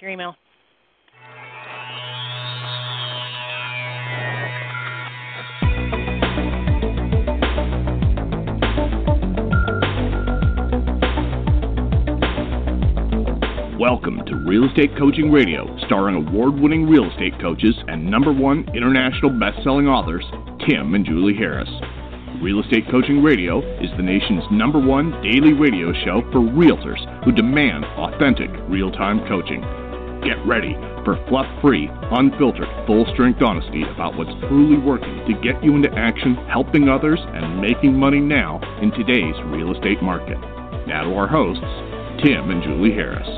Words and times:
Your 0.00 0.10
email. 0.10 0.34
Welcome 13.78 14.24
to 14.26 14.34
Real 14.44 14.64
Estate 14.68 14.90
Coaching 14.98 15.30
Radio, 15.30 15.64
starring 15.86 16.16
award 16.16 16.54
winning 16.54 16.88
real 16.88 17.08
estate 17.08 17.40
coaches 17.40 17.74
and 17.86 18.04
number 18.04 18.32
one 18.32 18.66
international 18.74 19.30
best 19.38 19.62
selling 19.62 19.86
authors, 19.86 20.24
Tim 20.66 20.94
and 20.94 21.06
Julie 21.06 21.36
Harris. 21.36 21.70
Real 22.42 22.60
Estate 22.60 22.90
Coaching 22.90 23.22
Radio 23.22 23.60
is 23.80 23.90
the 23.96 24.02
nation's 24.02 24.42
number 24.50 24.80
one 24.80 25.12
daily 25.22 25.52
radio 25.52 25.92
show 26.04 26.20
for 26.32 26.40
realtors 26.40 26.98
who 27.24 27.30
demand 27.30 27.84
authentic 27.96 28.50
real 28.68 28.90
time 28.90 29.26
coaching. 29.28 29.62
Get 30.24 30.40
ready 30.46 30.72
for 31.04 31.22
fluff 31.28 31.44
free, 31.60 31.86
unfiltered, 31.92 32.66
full 32.86 33.04
strength 33.12 33.42
honesty 33.42 33.82
about 33.82 34.16
what's 34.16 34.32
truly 34.48 34.78
working 34.78 35.20
to 35.26 35.34
get 35.42 35.62
you 35.62 35.76
into 35.76 35.92
action, 35.92 36.34
helping 36.48 36.88
others, 36.88 37.20
and 37.20 37.60
making 37.60 37.92
money 37.92 38.20
now 38.20 38.58
in 38.80 38.90
today's 38.92 39.34
real 39.52 39.76
estate 39.76 40.02
market. 40.02 40.38
Now 40.88 41.04
to 41.04 41.14
our 41.14 41.28
hosts, 41.28 41.62
Tim 42.24 42.48
and 42.48 42.62
Julie 42.62 42.94
Harris. 42.94 43.28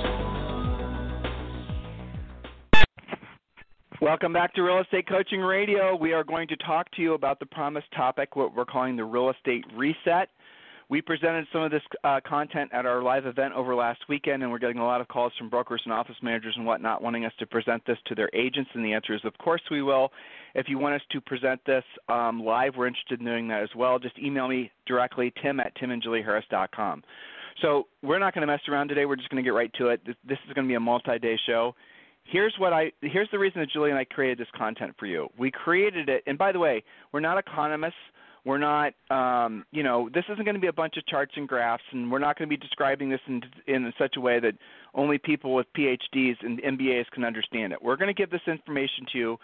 Welcome 4.01 4.32
back 4.32 4.55
to 4.55 4.62
Real 4.62 4.79
Estate 4.79 5.09
Coaching 5.09 5.41
Radio. 5.41 5.96
We 5.96 6.12
are 6.12 6.23
going 6.23 6.46
to 6.46 6.57
talk 6.59 6.88
to 6.93 7.02
you 7.02 7.15
about 7.15 7.41
the 7.41 7.46
promised 7.46 7.91
topic, 7.96 8.37
what 8.37 8.55
we're 8.55 8.65
calling 8.65 8.95
the 8.95 9.05
real 9.05 9.30
estate 9.30 9.65
reset. 9.74 10.29
We 10.88 11.02
presented 11.02 11.46
some 11.52 11.62
of 11.62 11.72
this 11.72 11.82
uh, 12.04 12.20
content 12.24 12.70
at 12.72 12.86
our 12.86 13.02
live 13.02 13.26
event 13.26 13.54
over 13.54 13.74
last 13.74 14.00
weekend, 14.08 14.45
and 14.45 14.52
we're 14.52 14.60
getting 14.60 14.78
a 14.78 14.84
lot 14.84 15.00
of 15.00 15.09
calls 15.09 15.32
from 15.36 15.50
brokers 15.50 15.82
and 15.84 15.92
office 15.92 16.14
managers 16.22 16.54
and 16.56 16.64
whatnot 16.64 17.02
wanting 17.02 17.24
us 17.24 17.32
to 17.40 17.46
present 17.46 17.82
this 17.86 17.98
to 18.06 18.14
their 18.14 18.30
agents. 18.32 18.70
And 18.72 18.84
the 18.84 18.92
answer 18.92 19.12
is, 19.12 19.20
of 19.24 19.36
course, 19.38 19.62
we 19.68 19.82
will. 19.82 20.12
If 20.54 20.68
you 20.68 20.78
want 20.78 20.95
us 20.95 21.01
to 21.10 21.20
present 21.20 21.60
this 21.66 21.82
um, 22.09 22.40
live, 22.40 22.74
we're 22.76 22.87
interested 22.87 23.18
in 23.18 23.26
doing 23.26 23.48
that 23.48 23.65
as 23.65 23.68
well. 23.74 23.98
Just 23.98 24.16
email 24.18 24.46
me 24.46 24.70
directly, 24.87 25.32
tim 25.43 25.59
at 25.59 25.76
timandjulieharris.com. 25.76 27.02
So 27.62 27.88
we're 28.02 28.21
not 28.21 28.32
going 28.32 28.46
to 28.46 28.52
mess 28.52 28.60
around 28.68 28.88
today. 28.88 29.06
We're 29.06 29.16
just 29.16 29.28
going 29.28 29.43
to 29.43 29.46
get 29.46 29.54
right 29.54 29.73
to 29.78 29.88
it. 29.88 30.04
This 30.06 30.38
is 30.46 30.54
going 30.54 30.66
to 30.66 30.71
be 30.71 30.74
a 30.74 30.80
multi-day 30.80 31.37
show 31.46 31.74
here's 32.28 32.54
what 32.59 32.73
I 32.73 32.90
here's 33.02 33.28
the 33.30 33.38
reason 33.38 33.60
that 33.60 33.71
Julie 33.71 33.90
and 33.90 33.98
I 33.98 34.04
created 34.04 34.38
this 34.38 34.48
content 34.56 34.95
for 34.98 35.06
you. 35.06 35.28
We 35.38 35.50
created 35.50 36.09
it, 36.09 36.24
and 36.26 36.37
by 36.37 36.52
the 36.52 36.59
way, 36.59 36.82
we're 37.12 37.21
not 37.21 37.38
economists. 37.38 37.95
We're 38.47 38.59
not, 38.59 38.95
um, 39.11 39.66
you 39.73 39.83
know, 39.83 40.09
this 40.15 40.23
isn't 40.30 40.45
going 40.45 40.55
to 40.55 40.61
be 40.61 40.69
a 40.69 40.73
bunch 40.73 40.97
of 40.97 41.05
charts 41.07 41.33
and 41.35 41.49
graphs, 41.49 41.83
and 41.91 42.13
we're 42.13 42.21
not 42.21 42.39
going 42.39 42.49
to 42.49 42.57
be 42.57 42.57
describing 42.57 43.11
this 43.11 43.21
in, 43.27 43.43
in 43.66 43.93
such 43.99 44.16
a 44.16 44.21
way 44.21 44.39
that 44.39 44.55
only 44.95 45.19
people 45.19 45.52
with 45.52 45.66
PhDs 45.77 46.37
and 46.43 46.63
MBAs 46.63 47.07
can 47.11 47.24
understand 47.24 47.73
it. 47.73 47.83
We're 47.83 47.97
going 47.97 48.07
to 48.07 48.15
give 48.15 48.30
this 48.30 48.47
information 48.47 49.05
to 49.13 49.19
you 49.19 49.39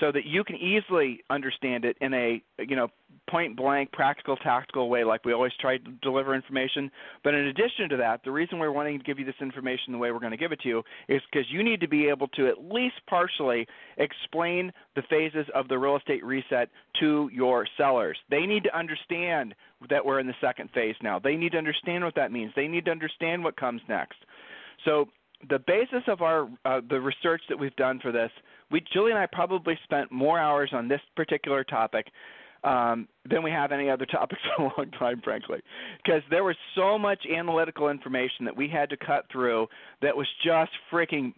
so 0.00 0.10
that 0.12 0.24
you 0.24 0.44
can 0.44 0.56
easily 0.56 1.20
understand 1.30 1.84
it 1.84 1.96
in 2.00 2.12
a, 2.14 2.42
you 2.58 2.76
know, 2.76 2.88
point 3.28 3.56
blank, 3.56 3.90
practical, 3.92 4.36
tactical 4.36 4.88
way, 4.88 5.04
like 5.04 5.24
we 5.24 5.32
always 5.32 5.52
try 5.60 5.78
to 5.78 5.90
deliver 6.02 6.34
information. 6.34 6.90
But 7.22 7.34
in 7.34 7.46
addition 7.46 7.88
to 7.90 7.96
that, 7.98 8.20
the 8.24 8.30
reason 8.30 8.58
we're 8.58 8.72
wanting 8.72 8.98
to 8.98 9.04
give 9.04 9.18
you 9.18 9.24
this 9.24 9.34
information 9.40 9.92
the 9.92 9.98
way 9.98 10.10
we're 10.10 10.18
going 10.20 10.32
to 10.32 10.36
give 10.36 10.52
it 10.52 10.60
to 10.60 10.68
you 10.68 10.82
is 11.08 11.22
because 11.30 11.46
you 11.50 11.62
need 11.62 11.80
to 11.80 11.88
be 11.88 12.08
able 12.08 12.28
to 12.28 12.48
at 12.48 12.70
least 12.72 12.96
partially 13.08 13.66
explain 13.96 14.72
the 14.96 15.02
phases 15.08 15.46
of 15.54 15.68
the 15.68 15.78
real 15.78 15.96
estate 15.96 16.24
reset 16.24 16.68
to 17.00 17.30
your 17.32 17.66
sellers. 17.76 18.18
They 18.30 18.46
need 18.46 18.64
to 18.64 18.76
understand 18.76 19.54
that 19.90 20.04
we're 20.04 20.20
in 20.20 20.26
the 20.26 20.34
second 20.40 20.70
phase 20.74 20.96
now. 21.02 21.18
They 21.18 21.36
need 21.36 21.52
to 21.52 21.58
understand 21.58 22.04
what 22.04 22.14
that 22.16 22.32
means. 22.32 22.52
They 22.56 22.68
need 22.68 22.84
to 22.86 22.90
understand 22.90 23.42
what 23.42 23.56
comes 23.56 23.80
next. 23.88 24.18
So 24.84 25.08
the 25.48 25.58
basis 25.58 26.02
of 26.06 26.22
our 26.22 26.48
uh, 26.64 26.80
the 26.88 27.00
research 27.00 27.42
that 27.48 27.58
we've 27.58 27.76
done 27.76 28.00
for 28.00 28.12
this, 28.12 28.30
we 28.70 28.82
Julie 28.92 29.10
and 29.10 29.18
I 29.18 29.26
probably 29.26 29.78
spent 29.84 30.10
more 30.10 30.38
hours 30.38 30.70
on 30.72 30.88
this 30.88 31.00
particular 31.16 31.64
topic 31.64 32.06
um, 32.64 33.08
than 33.28 33.42
we 33.42 33.50
have 33.50 33.72
any 33.72 33.90
other 33.90 34.06
topics 34.10 34.40
in 34.58 34.64
a 34.64 34.68
long 34.76 34.90
time, 34.98 35.20
frankly, 35.22 35.60
because 36.02 36.22
there 36.30 36.44
was 36.44 36.56
so 36.74 36.98
much 36.98 37.24
analytical 37.26 37.88
information 37.88 38.44
that 38.44 38.56
we 38.56 38.68
had 38.68 38.88
to 38.90 38.96
cut 38.96 39.26
through 39.30 39.66
that 40.02 40.16
was 40.16 40.26
just 40.44 40.70
freaking 40.92 41.32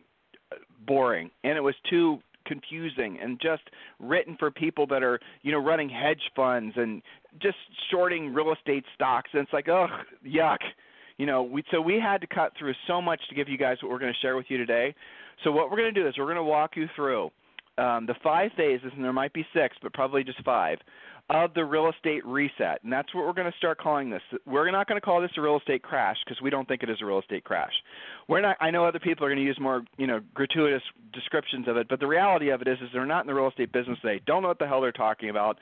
boring, 0.86 1.30
and 1.44 1.56
it 1.56 1.62
was 1.62 1.74
too 1.90 2.18
confusing 2.46 3.18
and 3.20 3.40
just 3.40 3.62
written 3.98 4.36
for 4.38 4.52
people 4.52 4.86
that 4.86 5.02
are 5.02 5.18
you 5.42 5.50
know 5.50 5.58
running 5.58 5.88
hedge 5.88 6.22
funds 6.36 6.72
and 6.76 7.02
just 7.42 7.56
shorting 7.90 8.32
real 8.32 8.52
estate 8.52 8.84
stocks. 8.94 9.30
And 9.32 9.42
it's 9.42 9.52
like 9.52 9.68
ugh 9.68 9.90
yuck 10.24 10.58
you 11.18 11.26
know 11.26 11.42
we 11.42 11.62
so 11.70 11.80
we 11.80 12.00
had 12.00 12.20
to 12.20 12.26
cut 12.26 12.52
through 12.58 12.74
so 12.86 13.00
much 13.00 13.20
to 13.28 13.34
give 13.34 13.48
you 13.48 13.58
guys 13.58 13.76
what 13.82 13.90
we're 13.90 13.98
going 13.98 14.12
to 14.12 14.20
share 14.20 14.36
with 14.36 14.46
you 14.48 14.58
today 14.58 14.94
so 15.44 15.52
what 15.52 15.70
we're 15.70 15.76
going 15.76 15.92
to 15.92 16.00
do 16.00 16.06
is 16.06 16.14
we're 16.18 16.24
going 16.24 16.36
to 16.36 16.42
walk 16.42 16.76
you 16.76 16.86
through 16.94 17.30
um, 17.78 18.06
the 18.06 18.14
five 18.22 18.50
phases 18.56 18.90
and 18.94 19.04
there 19.04 19.12
might 19.12 19.32
be 19.32 19.46
six 19.54 19.76
but 19.82 19.92
probably 19.92 20.24
just 20.24 20.42
five 20.44 20.78
of 21.28 21.52
the 21.54 21.64
real 21.64 21.88
estate 21.88 22.24
reset. 22.24 22.82
And 22.84 22.92
that's 22.92 23.12
what 23.14 23.26
we're 23.26 23.32
going 23.32 23.50
to 23.50 23.58
start 23.58 23.78
calling 23.78 24.10
this. 24.10 24.22
We're 24.46 24.70
not 24.70 24.86
going 24.86 25.00
to 25.00 25.04
call 25.04 25.20
this 25.20 25.30
a 25.36 25.40
real 25.40 25.58
estate 25.58 25.82
crash 25.82 26.16
because 26.24 26.40
we 26.40 26.50
don't 26.50 26.68
think 26.68 26.82
it 26.82 26.90
is 26.90 26.98
a 27.02 27.04
real 27.04 27.18
estate 27.18 27.44
crash. 27.44 27.72
We're 28.28 28.40
not 28.40 28.56
I 28.60 28.70
know 28.70 28.84
other 28.84 29.00
people 29.00 29.26
are 29.26 29.28
going 29.28 29.38
to 29.38 29.44
use 29.44 29.58
more, 29.60 29.82
you 29.96 30.06
know, 30.06 30.20
gratuitous 30.34 30.82
descriptions 31.12 31.66
of 31.66 31.76
it, 31.76 31.88
but 31.88 31.98
the 31.98 32.06
reality 32.06 32.50
of 32.50 32.62
it 32.62 32.68
is 32.68 32.78
is 32.80 32.88
they're 32.92 33.06
not 33.06 33.22
in 33.22 33.26
the 33.26 33.34
real 33.34 33.48
estate 33.48 33.72
business. 33.72 33.98
They 34.02 34.20
don't 34.26 34.42
know 34.42 34.48
what 34.48 34.58
the 34.58 34.68
hell 34.68 34.80
they're 34.80 34.92
talking 34.92 35.30
about. 35.30 35.58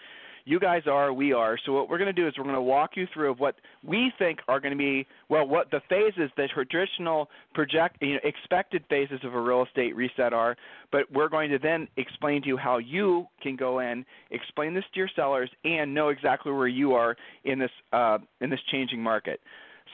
You 0.47 0.61
guys 0.61 0.83
are, 0.87 1.13
we 1.13 1.33
are. 1.33 1.59
So 1.65 1.73
what 1.73 1.89
we're 1.89 1.97
going 1.97 2.15
to 2.15 2.21
do 2.21 2.29
is 2.29 2.35
we're 2.37 2.45
going 2.45 2.55
to 2.55 2.61
walk 2.61 2.91
you 2.97 3.07
through 3.15 3.31
of 3.31 3.41
what 3.41 3.55
we 3.83 4.13
think 4.19 4.41
are 4.47 4.61
going 4.61 4.73
to 4.73 4.79
be 4.79 5.07
well, 5.31 5.47
what 5.47 5.71
the 5.71 5.81
phases, 5.89 6.31
the 6.37 6.49
traditional 6.53 7.31
project, 7.55 7.97
you 8.01 8.15
know, 8.15 8.21
expected 8.25 8.85
phases 8.91 9.21
of 9.25 9.35
a 9.35 9.41
real 9.41 9.65
estate 9.65 9.97
reset 9.97 10.35
are. 10.35 10.55
But 10.93 11.11
we're 11.11 11.31
going 11.31 11.51
to 11.51 11.59
then 11.59 11.89
explain 11.97 12.43
to 12.43 12.49
you 12.49 12.57
how 12.59 12.77
you 12.77 13.27
can 13.43 13.57
go 13.57 13.79
in, 13.79 14.05
explain 14.31 14.75
this 14.75 14.85
to 14.93 15.01
your 15.01 15.09
sellers, 15.17 15.51
and 15.65 15.95
know 15.95 16.11
exactly 16.11 16.53
where 16.53 16.69
you 16.69 16.93
are 16.93 17.17
in 17.45 17.59
this 17.59 17.71
uh, 17.93 18.19
in 18.43 18.51
this 18.51 18.61
changing 18.71 19.03
market. 19.03 19.41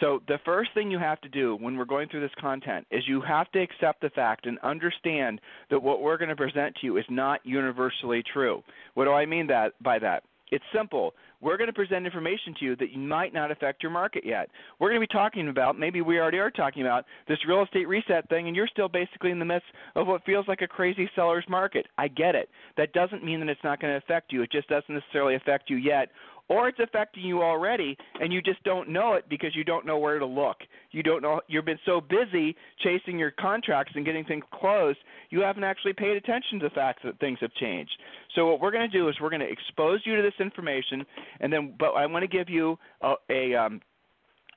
So 0.01 0.23
the 0.29 0.39
first 0.45 0.71
thing 0.73 0.91
you 0.91 0.99
have 0.99 1.21
to 1.21 1.29
do 1.29 1.57
when 1.57 1.77
we're 1.77 1.85
going 1.85 2.09
through 2.09 2.21
this 2.21 2.31
content 2.41 2.87
is 2.91 3.03
you 3.07 3.21
have 3.21 3.51
to 3.53 3.61
accept 3.61 4.01
the 4.01 4.11
fact 4.11 4.47
and 4.47 4.59
understand 4.61 5.41
that 5.71 5.83
what 5.83 6.01
we're 6.01 6.17
going 6.17 6.31
to 6.31 6.37
present 6.37 6.75
to 6.77 6.87
you 6.87 6.97
is 6.97 7.05
not 7.11 7.41
universally 7.45 8.23
true. 8.33 8.63
What 8.95 9.05
do 9.05 9.13
I 9.13 9.27
mean 9.27 9.47
that 9.49 9.73
by 9.83 9.99
that? 9.99 10.23
It's 10.51 10.65
simple. 10.75 11.15
We're 11.41 11.57
going 11.57 11.69
to 11.69 11.73
present 11.73 12.05
information 12.05 12.55
to 12.59 12.65
you 12.65 12.77
that 12.77 12.95
might 12.97 13.33
not 13.33 13.51
affect 13.51 13.83
your 13.83 13.93
market 13.93 14.25
yet. 14.27 14.49
We're 14.79 14.91
going 14.91 15.01
to 15.01 15.07
be 15.07 15.13
talking 15.13 15.49
about, 15.49 15.79
maybe 15.79 16.03
we 16.03 16.19
already 16.19 16.39
are 16.39 16.51
talking 16.51 16.83
about, 16.83 17.07
this 17.29 17.39
real 17.49 17.63
estate 17.63 17.89
reset 17.89 18.29
thing, 18.29 18.47
and 18.47 18.55
you're 18.55 18.67
still 18.67 18.89
basically 18.89 19.31
in 19.31 19.39
the 19.39 19.45
midst 19.45 19.69
of 19.95 20.07
what 20.07 20.25
feels 20.25 20.47
like 20.49 20.61
a 20.61 20.69
crazy 20.69 21.09
seller's 21.15 21.45
market. 21.49 21.87
I 21.97 22.09
get 22.09 22.35
it. 22.35 22.51
That 22.77 22.93
doesn't 22.93 23.25
mean 23.25 23.41
that 23.41 23.49
it's 23.49 23.65
not 23.65 23.81
going 23.81 23.93
to 23.93 23.99
affect 23.99 24.33
you. 24.33 24.43
It 24.43 24.53
just 24.53 24.69
doesn't 24.69 24.95
necessarily 24.95 25.35
affect 25.35 25.71
you 25.71 25.77
yet 25.77 26.09
or 26.51 26.69
it's 26.69 26.81
affecting 26.83 27.23
you 27.23 27.43
already 27.43 27.97
and 28.21 28.33
you 28.33 28.43
just 28.43 28.63
don't 28.65 28.89
know 28.89 29.15
it 29.15 29.25
because 29.31 29.55
you 29.55 29.63
don't 29.63 29.87
know 29.87 29.97
where 29.97 30.19
to 30.19 30.27
look. 30.27 30.57
You 30.91 31.03
don't 31.03 31.23
know 31.23 31.41
you've 31.47 31.65
been 31.65 31.79
so 31.87 32.01
busy 32.01 32.57
chasing 32.83 33.19
your 33.19 33.31
contracts 33.31 33.93
and 33.95 34.05
getting 34.05 34.25
things 34.25 34.45
closed, 34.53 34.99
you 35.31 35.41
haven't 35.41 35.65
actually 35.65 35.93
paid 35.93 36.17
attention 36.17 36.59
to 36.59 36.69
the 36.69 36.75
fact 36.75 37.01
that 37.05 37.19
things 37.21 37.39
have 37.41 37.55
changed. 37.55 37.93
So 38.35 38.47
what 38.47 38.61
we're 38.61 38.73
going 38.73 38.91
to 38.91 38.99
do 38.99 39.09
is 39.09 39.15
we're 39.21 39.31
going 39.31 39.41
to 39.41 39.51
expose 39.51 40.01
you 40.05 40.17
to 40.17 40.23
this 40.23 40.35
information 40.41 41.07
and 41.39 41.53
then 41.53 41.75
but 41.79 41.93
I 41.93 42.05
want 42.07 42.25
to 42.25 42.29
give 42.29 42.51
you 42.51 42.77
a 43.01 43.15
a, 43.31 43.55
um, 43.55 43.81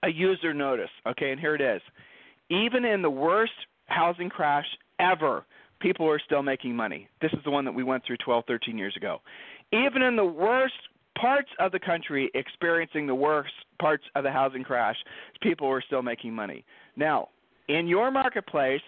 a 0.04 0.10
user 0.10 0.54
notice, 0.54 0.90
okay? 1.08 1.32
And 1.32 1.40
here 1.40 1.56
it 1.56 1.62
is. 1.62 1.82
Even 2.50 2.86
in 2.86 3.02
the 3.02 3.10
worst 3.10 3.54
housing 3.86 4.30
crash 4.30 4.66
ever, 5.00 5.46
people 5.80 6.10
are 6.10 6.20
still 6.26 6.42
making 6.42 6.76
money. 6.76 7.08
This 7.22 7.32
is 7.34 7.40
the 7.46 7.52
one 7.52 7.66
that 7.66 7.72
we 7.72 7.84
went 7.84 8.04
through 8.06 8.18
12, 8.18 8.46
13 8.48 8.78
years 8.78 8.96
ago. 8.98 9.22
Even 9.72 10.02
in 10.02 10.16
the 10.16 10.26
worst 10.26 10.74
parts 11.20 11.50
of 11.60 11.72
the 11.72 11.80
country 11.80 12.30
experiencing 12.34 13.08
the 13.08 13.16
worst 13.16 13.54
parts 13.80 14.04
of 14.16 14.24
the 14.24 14.32
housing 14.32 14.64
crash, 14.64 14.96
people 15.42 15.68
were 15.68 15.84
still 15.86 16.02
making 16.02 16.34
money. 16.34 16.66
Now, 16.96 17.30
in 17.68 17.88
your 17.88 18.12
marketplace, 18.12 18.82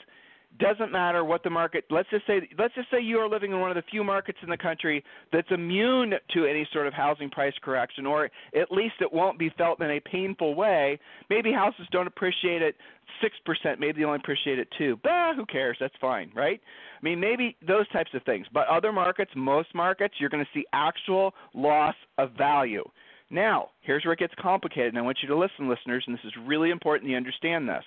doesn't 0.60 0.92
matter 0.92 1.24
what 1.24 1.44
the 1.44 1.50
market 1.50 1.86
let's 1.90 2.10
just 2.10 2.26
say 2.28 2.48
let's 2.58 2.74
just 2.76 2.90
say 2.92 3.00
you 3.00 3.18
are 3.18 3.30
living 3.30 3.52
in 3.52 3.60
one 3.60 3.72
of 3.72 3.76
the 3.76 3.84
few 3.90 4.04
markets 4.04 4.38
in 4.44 4.50
the 4.50 4.58
country 4.58 5.04
that's 5.32 5.48
immune 5.52 6.14
to 6.34 6.46
any 6.46 6.68
sort 6.72 6.88
of 6.88 6.94
housing 6.94 7.30
price 7.30 7.54
correction 7.62 8.06
or 8.06 8.30
at 8.56 8.72
least 8.72 8.96
it 9.02 9.12
won't 9.12 9.40
be 9.40 9.50
felt 9.58 9.82
in 9.82 9.92
a 9.92 10.00
painful 10.00 10.56
way 10.56 11.00
maybe 11.30 11.52
houses 11.52 11.88
don't 11.92 12.08
appreciate 12.08 12.62
it 12.62 12.76
6% 13.24 13.80
maybe 13.80 14.00
they 14.00 14.06
only 14.06 14.18
appreciate 14.18 14.60
it 14.60 14.68
2 14.78 15.00
bah 15.04 15.34
who 15.36 15.46
cares 15.46 15.78
that's 15.80 15.96
fine 16.02 16.32
right 16.36 16.62
I 17.06 17.08
mean, 17.08 17.20
maybe 17.20 17.56
those 17.66 17.88
types 17.90 18.12
of 18.14 18.24
things. 18.24 18.48
But 18.52 18.68
other 18.68 18.92
markets, 18.92 19.32
most 19.36 19.76
markets, 19.76 20.16
you're 20.18 20.30
going 20.30 20.44
to 20.44 20.50
see 20.54 20.66
actual 20.74 21.34
loss 21.54 21.96
of 22.18 22.32
value. 22.32 22.84
Now, 23.30 23.70
here's 23.82 24.06
where 24.06 24.14
it 24.14 24.20
gets 24.20 24.34
complicated, 24.40 24.90
and 24.90 24.98
I 24.98 25.02
want 25.02 25.18
you 25.22 25.28
to 25.30 25.38
listen, 25.38 25.68
listeners, 25.68 26.04
and 26.08 26.16
this 26.16 26.24
is 26.24 26.34
really 26.46 26.70
important 26.70 27.10
you 27.10 27.18
understand 27.18 27.68
this. 27.68 27.84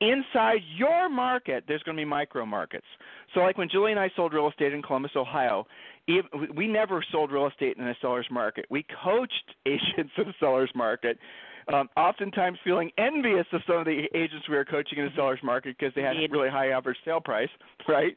Inside 0.00 0.60
your 0.76 1.08
market, 1.08 1.64
there's 1.66 1.82
going 1.84 1.96
to 1.96 2.00
be 2.00 2.04
micro 2.04 2.44
markets. 2.44 2.86
So, 3.32 3.40
like 3.40 3.56
when 3.56 3.68
Julie 3.70 3.92
and 3.92 4.00
I 4.00 4.10
sold 4.16 4.32
real 4.32 4.48
estate 4.48 4.72
in 4.72 4.82
Columbus, 4.82 5.12
Ohio, 5.16 5.66
we 6.54 6.66
never 6.66 7.04
sold 7.10 7.30
real 7.30 7.46
estate 7.46 7.76
in 7.78 7.86
a 7.86 7.94
seller's 8.00 8.26
market. 8.30 8.66
We 8.70 8.84
coached 9.04 9.54
agents 9.66 10.12
in 10.16 10.24
the 10.26 10.34
seller's 10.40 10.70
market 10.74 11.18
um, 11.72 11.88
oftentimes 11.96 12.58
feeling 12.64 12.90
envious 12.98 13.46
of 13.52 13.62
some 13.66 13.76
of 13.76 13.84
the 13.84 14.04
agents 14.14 14.48
we 14.48 14.56
are 14.56 14.64
coaching 14.64 14.98
in 14.98 15.06
the 15.06 15.10
seller's 15.16 15.40
market 15.42 15.76
because 15.78 15.94
they 15.94 16.02
had 16.02 16.16
a 16.16 16.26
really 16.30 16.50
high 16.50 16.68
average 16.68 16.96
sale 17.04 17.20
price, 17.20 17.48
right? 17.88 18.16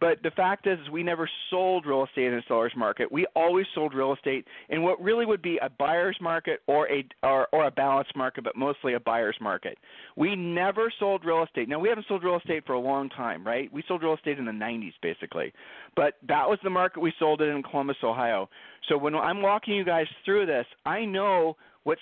But 0.00 0.22
the 0.22 0.30
fact 0.30 0.66
is, 0.66 0.78
we 0.90 1.02
never 1.02 1.28
sold 1.50 1.86
real 1.86 2.04
estate 2.04 2.26
in 2.26 2.34
a 2.34 2.42
seller's 2.48 2.72
market. 2.76 3.10
We 3.10 3.26
always 3.34 3.66
sold 3.74 3.94
real 3.94 4.14
estate 4.14 4.46
in 4.68 4.82
what 4.82 5.00
really 5.02 5.26
would 5.26 5.42
be 5.42 5.58
a 5.62 5.68
buyer's 5.68 6.16
market 6.20 6.60
or 6.66 6.88
a 6.90 7.04
or, 7.22 7.48
or 7.52 7.66
a 7.66 7.70
balanced 7.70 8.14
market, 8.16 8.44
but 8.44 8.56
mostly 8.56 8.94
a 8.94 9.00
buyer's 9.00 9.36
market. 9.40 9.78
We 10.16 10.36
never 10.36 10.92
sold 10.98 11.24
real 11.24 11.42
estate. 11.42 11.68
Now 11.68 11.78
we 11.78 11.88
haven't 11.88 12.06
sold 12.08 12.24
real 12.24 12.36
estate 12.36 12.64
for 12.66 12.74
a 12.74 12.80
long 12.80 13.08
time, 13.10 13.46
right? 13.46 13.72
We 13.72 13.82
sold 13.88 14.02
real 14.02 14.14
estate 14.14 14.38
in 14.38 14.44
the 14.44 14.52
90s, 14.52 14.94
basically, 15.02 15.52
but 15.94 16.14
that 16.28 16.48
was 16.48 16.58
the 16.62 16.70
market 16.70 17.00
we 17.00 17.12
sold 17.18 17.40
it 17.40 17.48
in 17.48 17.62
Columbus, 17.62 17.96
Ohio. 18.02 18.48
So 18.88 18.96
when 18.96 19.14
I'm 19.14 19.42
walking 19.42 19.74
you 19.74 19.84
guys 19.84 20.06
through 20.24 20.46
this, 20.46 20.66
I 20.84 21.04
know 21.04 21.56
what 21.86 21.98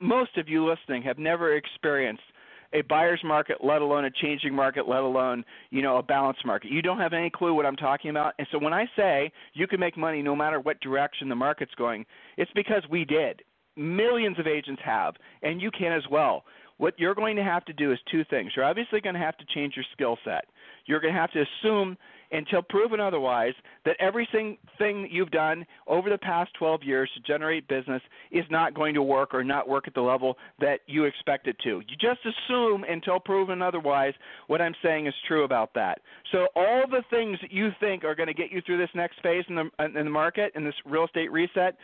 most 0.00 0.36
of 0.36 0.48
you 0.48 0.68
listening 0.68 1.00
have 1.02 1.16
never 1.16 1.54
experienced 1.54 2.24
a 2.72 2.80
buyer's 2.82 3.20
market, 3.22 3.58
let 3.62 3.80
alone 3.80 4.04
a 4.04 4.10
changing 4.10 4.52
market, 4.52 4.88
let 4.88 5.02
alone 5.02 5.44
you 5.70 5.80
know 5.80 5.98
a 5.98 6.02
balanced 6.02 6.44
market. 6.44 6.72
You 6.72 6.82
don't 6.82 6.98
have 6.98 7.12
any 7.12 7.30
clue 7.30 7.54
what 7.54 7.64
I'm 7.64 7.76
talking 7.76 8.10
about. 8.10 8.34
And 8.40 8.48
so 8.50 8.58
when 8.58 8.72
I 8.72 8.86
say 8.96 9.30
you 9.54 9.68
can 9.68 9.78
make 9.78 9.96
money 9.96 10.22
no 10.22 10.34
matter 10.34 10.58
what 10.58 10.80
direction 10.80 11.28
the 11.28 11.36
market's 11.36 11.74
going, 11.76 12.04
it's 12.36 12.50
because 12.56 12.82
we 12.90 13.04
did. 13.04 13.42
Millions 13.76 14.40
of 14.40 14.48
agents 14.48 14.82
have, 14.84 15.14
and 15.44 15.62
you 15.62 15.70
can 15.70 15.92
as 15.92 16.02
well. 16.10 16.42
What 16.78 16.98
you're 16.98 17.14
going 17.14 17.36
to 17.36 17.44
have 17.44 17.64
to 17.66 17.72
do 17.72 17.92
is 17.92 17.98
two 18.10 18.24
things. 18.24 18.52
You're 18.54 18.64
obviously 18.64 19.00
going 19.00 19.14
to 19.14 19.20
have 19.20 19.36
to 19.38 19.44
change 19.54 19.74
your 19.76 19.84
skill 19.92 20.18
set. 20.24 20.46
You're 20.86 21.00
going 21.00 21.14
to 21.14 21.20
have 21.20 21.32
to 21.32 21.42
assume 21.42 21.96
until 22.32 22.62
proven 22.62 23.00
otherwise 23.00 23.54
that 23.84 23.96
everything 24.00 24.58
thing 24.78 25.02
that 25.02 25.10
you've 25.10 25.30
done 25.30 25.64
over 25.86 26.10
the 26.10 26.18
past 26.18 26.52
12 26.58 26.82
years 26.82 27.10
to 27.14 27.20
generate 27.20 27.68
business 27.68 28.02
is 28.30 28.44
not 28.50 28.74
going 28.74 28.94
to 28.94 29.02
work 29.02 29.32
or 29.32 29.44
not 29.44 29.68
work 29.68 29.86
at 29.86 29.94
the 29.94 30.00
level 30.00 30.36
that 30.60 30.80
you 30.86 31.04
expect 31.04 31.46
it 31.46 31.56
to. 31.62 31.82
You 31.88 31.96
just 32.00 32.20
assume 32.24 32.84
until 32.84 33.20
proven 33.20 33.62
otherwise 33.62 34.14
what 34.48 34.60
I'm 34.60 34.74
saying 34.82 35.06
is 35.06 35.14
true 35.26 35.44
about 35.44 35.72
that. 35.74 36.00
So 36.32 36.48
all 36.56 36.84
the 36.90 37.02
things 37.10 37.38
that 37.42 37.52
you 37.52 37.70
think 37.80 38.04
are 38.04 38.14
going 38.14 38.28
to 38.28 38.34
get 38.34 38.50
you 38.50 38.60
through 38.60 38.78
this 38.78 38.90
next 38.94 39.20
phase 39.22 39.44
in 39.48 39.54
the 39.54 39.70
in 39.84 39.94
the 39.94 40.04
market 40.04 40.52
in 40.54 40.64
this 40.64 40.74
real 40.84 41.04
estate 41.04 41.30
reset 41.30 41.76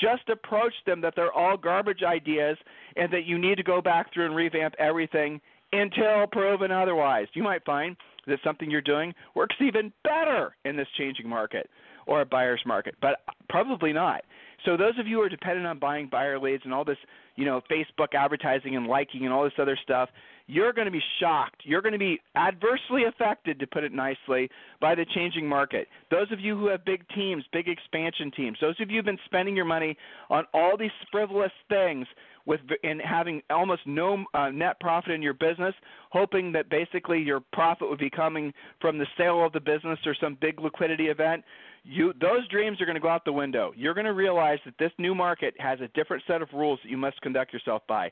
just 0.00 0.28
approach 0.28 0.72
them 0.86 1.00
that 1.02 1.14
they're 1.16 1.32
all 1.32 1.56
garbage 1.56 2.02
ideas 2.02 2.56
and 2.96 3.12
that 3.12 3.24
you 3.24 3.38
need 3.38 3.56
to 3.56 3.62
go 3.62 3.80
back 3.80 4.12
through 4.12 4.26
and 4.26 4.34
revamp 4.34 4.74
everything 4.78 5.40
until 5.72 6.26
proven 6.26 6.70
otherwise. 6.70 7.26
You 7.34 7.42
might 7.42 7.64
find 7.64 7.96
that 8.26 8.38
something 8.44 8.70
you're 8.70 8.80
doing 8.80 9.14
works 9.34 9.56
even 9.60 9.92
better 10.04 10.56
in 10.64 10.76
this 10.76 10.88
changing 10.98 11.28
market 11.28 11.68
or 12.06 12.22
a 12.22 12.26
buyer's 12.26 12.62
market, 12.66 12.94
but 13.00 13.20
probably 13.48 13.92
not. 13.92 14.22
So 14.64 14.76
those 14.76 14.98
of 14.98 15.06
you 15.06 15.16
who 15.16 15.22
are 15.22 15.28
dependent 15.28 15.66
on 15.66 15.78
buying 15.78 16.08
buyer 16.10 16.38
leads 16.38 16.64
and 16.64 16.74
all 16.74 16.84
this, 16.84 16.98
you 17.36 17.44
know, 17.44 17.62
Facebook 17.70 18.14
advertising 18.14 18.76
and 18.76 18.86
liking 18.86 19.24
and 19.24 19.32
all 19.32 19.44
this 19.44 19.52
other 19.58 19.78
stuff, 19.82 20.10
you're 20.50 20.72
going 20.72 20.86
to 20.86 20.90
be 20.90 21.02
shocked. 21.20 21.62
You're 21.64 21.80
going 21.80 21.92
to 21.92 21.98
be 21.98 22.20
adversely 22.34 23.04
affected, 23.08 23.60
to 23.60 23.66
put 23.66 23.84
it 23.84 23.92
nicely, 23.92 24.50
by 24.80 24.96
the 24.96 25.06
changing 25.14 25.46
market. 25.46 25.86
Those 26.10 26.30
of 26.32 26.40
you 26.40 26.58
who 26.58 26.66
have 26.68 26.84
big 26.84 27.04
teams, 27.14 27.44
big 27.52 27.68
expansion 27.68 28.32
teams, 28.32 28.58
those 28.60 28.74
of 28.80 28.90
you 28.90 28.96
who've 28.96 29.04
been 29.04 29.18
spending 29.26 29.54
your 29.54 29.64
money 29.64 29.96
on 30.28 30.44
all 30.52 30.76
these 30.76 30.90
frivolous 31.12 31.52
things 31.68 32.06
with 32.46 32.60
and 32.82 33.00
having 33.00 33.42
almost 33.50 33.82
no 33.86 34.24
uh, 34.34 34.48
net 34.48 34.80
profit 34.80 35.12
in 35.12 35.22
your 35.22 35.34
business, 35.34 35.74
hoping 36.10 36.50
that 36.52 36.68
basically 36.68 37.20
your 37.20 37.40
profit 37.52 37.88
would 37.88 37.98
be 37.98 38.10
coming 38.10 38.52
from 38.80 38.98
the 38.98 39.06
sale 39.16 39.44
of 39.44 39.52
the 39.52 39.60
business 39.60 39.98
or 40.04 40.16
some 40.20 40.36
big 40.40 40.58
liquidity 40.58 41.08
event, 41.08 41.44
you 41.84 42.12
those 42.20 42.46
dreams 42.48 42.80
are 42.80 42.86
going 42.86 42.96
to 42.96 43.00
go 43.00 43.08
out 43.08 43.24
the 43.24 43.32
window. 43.32 43.72
You're 43.76 43.94
going 43.94 44.06
to 44.06 44.14
realize 44.14 44.58
that 44.64 44.74
this 44.78 44.90
new 44.98 45.14
market 45.14 45.54
has 45.58 45.80
a 45.80 45.88
different 45.88 46.24
set 46.26 46.42
of 46.42 46.48
rules 46.52 46.80
that 46.82 46.90
you 46.90 46.96
must 46.96 47.20
conduct 47.20 47.52
yourself 47.52 47.82
by. 47.86 48.10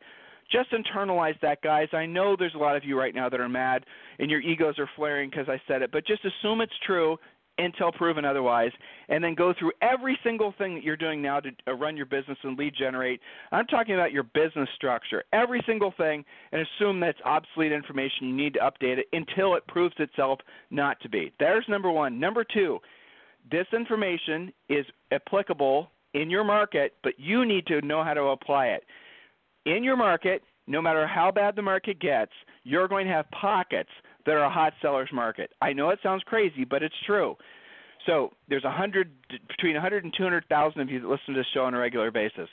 Just 0.50 0.70
internalize 0.72 1.38
that, 1.40 1.62
guys. 1.62 1.88
I 1.92 2.06
know 2.06 2.36
there's 2.36 2.54
a 2.54 2.58
lot 2.58 2.76
of 2.76 2.84
you 2.84 2.98
right 2.98 3.14
now 3.14 3.28
that 3.28 3.40
are 3.40 3.48
mad 3.48 3.84
and 4.18 4.30
your 4.30 4.40
egos 4.40 4.78
are 4.78 4.88
flaring 4.96 5.30
because 5.30 5.48
I 5.48 5.60
said 5.68 5.82
it, 5.82 5.92
but 5.92 6.06
just 6.06 6.24
assume 6.24 6.60
it's 6.60 6.72
true 6.86 7.18
until 7.58 7.90
proven 7.90 8.24
otherwise, 8.24 8.70
and 9.08 9.22
then 9.22 9.34
go 9.34 9.52
through 9.58 9.72
every 9.82 10.18
single 10.22 10.54
thing 10.58 10.74
that 10.74 10.84
you're 10.84 10.96
doing 10.96 11.20
now 11.20 11.40
to 11.40 11.50
uh, 11.66 11.72
run 11.72 11.96
your 11.96 12.06
business 12.06 12.38
and 12.44 12.56
lead 12.56 12.72
generate. 12.78 13.20
I'm 13.50 13.66
talking 13.66 13.94
about 13.94 14.12
your 14.12 14.22
business 14.22 14.68
structure, 14.76 15.24
every 15.32 15.62
single 15.66 15.92
thing, 15.96 16.24
and 16.52 16.64
assume 16.64 17.00
that's 17.00 17.18
obsolete 17.24 17.72
information. 17.72 18.28
You 18.28 18.34
need 18.34 18.54
to 18.54 18.60
update 18.60 18.98
it 18.98 19.06
until 19.12 19.54
it 19.56 19.66
proves 19.66 19.94
itself 19.98 20.38
not 20.70 21.00
to 21.00 21.08
be. 21.08 21.32
There's 21.40 21.64
number 21.68 21.90
one. 21.90 22.20
Number 22.20 22.44
two, 22.44 22.78
this 23.50 23.66
information 23.72 24.52
is 24.68 24.86
applicable 25.10 25.90
in 26.14 26.30
your 26.30 26.44
market, 26.44 26.94
but 27.02 27.14
you 27.18 27.44
need 27.44 27.66
to 27.66 27.80
know 27.82 28.04
how 28.04 28.14
to 28.14 28.22
apply 28.22 28.66
it. 28.66 28.84
In 29.68 29.84
your 29.84 29.96
market, 29.96 30.42
no 30.66 30.80
matter 30.80 31.06
how 31.06 31.30
bad 31.30 31.54
the 31.54 31.60
market 31.60 32.00
gets, 32.00 32.32
you're 32.64 32.88
going 32.88 33.06
to 33.06 33.12
have 33.12 33.30
pockets 33.30 33.90
that 34.24 34.32
are 34.32 34.44
a 34.44 34.50
hot 34.50 34.72
sellers 34.80 35.10
market. 35.12 35.50
I 35.60 35.74
know 35.74 35.90
it 35.90 35.98
sounds 36.02 36.22
crazy, 36.24 36.64
but 36.64 36.82
it's 36.82 36.94
true. 37.04 37.36
So 38.06 38.32
there's 38.48 38.64
a 38.64 38.70
hundred 38.70 39.10
between 39.46 39.74
100 39.74 40.04
and 40.04 40.14
200,000 40.16 40.80
of 40.80 40.88
you 40.88 41.00
that 41.00 41.06
listen 41.06 41.34
to 41.34 41.40
this 41.40 41.46
show 41.52 41.64
on 41.64 41.74
a 41.74 41.78
regular 41.78 42.10
basis. 42.10 42.48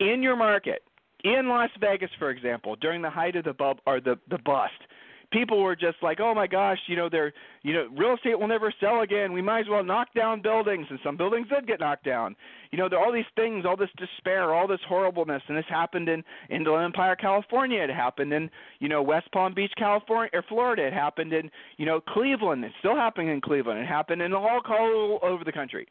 In 0.00 0.24
your 0.24 0.34
market, 0.34 0.82
in 1.22 1.48
Las 1.48 1.70
Vegas, 1.80 2.10
for 2.18 2.30
example, 2.30 2.74
during 2.80 3.00
the 3.00 3.10
height 3.10 3.36
of 3.36 3.44
the 3.44 3.52
bub 3.52 3.78
or 3.86 4.00
the 4.00 4.18
the 4.28 4.38
bust, 4.38 4.72
people 5.30 5.62
were 5.62 5.76
just 5.76 5.96
like, 6.02 6.20
"Oh 6.20 6.34
my 6.34 6.46
gosh, 6.46 6.78
you 6.86 6.96
know, 6.96 7.08
they're, 7.08 7.32
you 7.62 7.72
know, 7.72 7.88
real 7.96 8.14
estate 8.14 8.38
will 8.38 8.48
never 8.48 8.72
sell 8.80 9.02
again. 9.02 9.32
We 9.32 9.42
might 9.42 9.60
as 9.60 9.68
well 9.68 9.84
knock 9.84 10.08
down 10.14 10.40
buildings." 10.40 10.86
And 10.90 10.98
some 11.02 11.16
buildings 11.16 11.48
did 11.48 11.66
get 11.66 11.80
knocked 11.80 12.04
down. 12.04 12.36
You 12.70 12.78
know, 12.78 12.88
there 12.88 12.98
are 12.98 13.04
all 13.04 13.12
these 13.12 13.24
things, 13.36 13.64
all 13.64 13.76
this 13.76 13.90
despair, 13.96 14.54
all 14.54 14.66
this 14.66 14.80
horribleness, 14.88 15.42
and 15.48 15.56
this 15.56 15.64
happened 15.68 16.08
in 16.08 16.24
Inland 16.48 16.84
Empire, 16.84 17.16
California. 17.16 17.82
It 17.82 17.90
happened 17.90 18.32
in, 18.32 18.50
you 18.78 18.88
know, 18.88 19.02
West 19.02 19.30
Palm 19.32 19.54
Beach, 19.54 19.72
California, 19.76 20.30
or 20.32 20.42
Florida. 20.42 20.86
It 20.86 20.92
happened 20.92 21.32
in, 21.32 21.50
you 21.76 21.86
know, 21.86 22.00
Cleveland. 22.00 22.64
It's 22.64 22.74
still 22.78 22.96
happening 22.96 23.28
in 23.28 23.40
Cleveland. 23.40 23.80
It 23.80 23.86
happened 23.86 24.22
in 24.22 24.32
all, 24.32 24.60
all 24.68 25.18
over 25.22 25.44
the 25.44 25.52
country. 25.52 25.86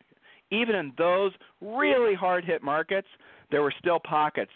Even 0.51 0.75
in 0.75 0.93
those 0.97 1.31
really 1.61 2.15
hard 2.15 2.43
hit 2.43 2.63
markets, 2.63 3.07
there 3.51 3.61
were 3.61 3.73
still 3.79 3.99
pockets. 3.99 4.51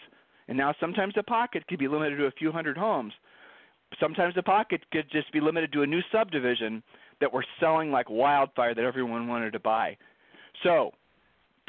And 0.48 0.58
now 0.58 0.74
sometimes 0.78 1.14
a 1.16 1.22
pocket 1.22 1.66
could 1.68 1.78
be 1.78 1.88
limited 1.88 2.16
to 2.16 2.26
a 2.26 2.30
few 2.32 2.52
hundred 2.52 2.76
homes 2.76 3.12
sometimes 4.00 4.34
the 4.34 4.42
pocket 4.42 4.82
could 4.92 5.10
just 5.10 5.32
be 5.32 5.40
limited 5.40 5.72
to 5.72 5.82
a 5.82 5.86
new 5.86 6.00
subdivision 6.12 6.82
that 7.20 7.32
we're 7.32 7.42
selling 7.60 7.90
like 7.90 8.10
wildfire 8.10 8.74
that 8.74 8.84
everyone 8.84 9.28
wanted 9.28 9.52
to 9.52 9.60
buy. 9.60 9.96
So, 10.62 10.92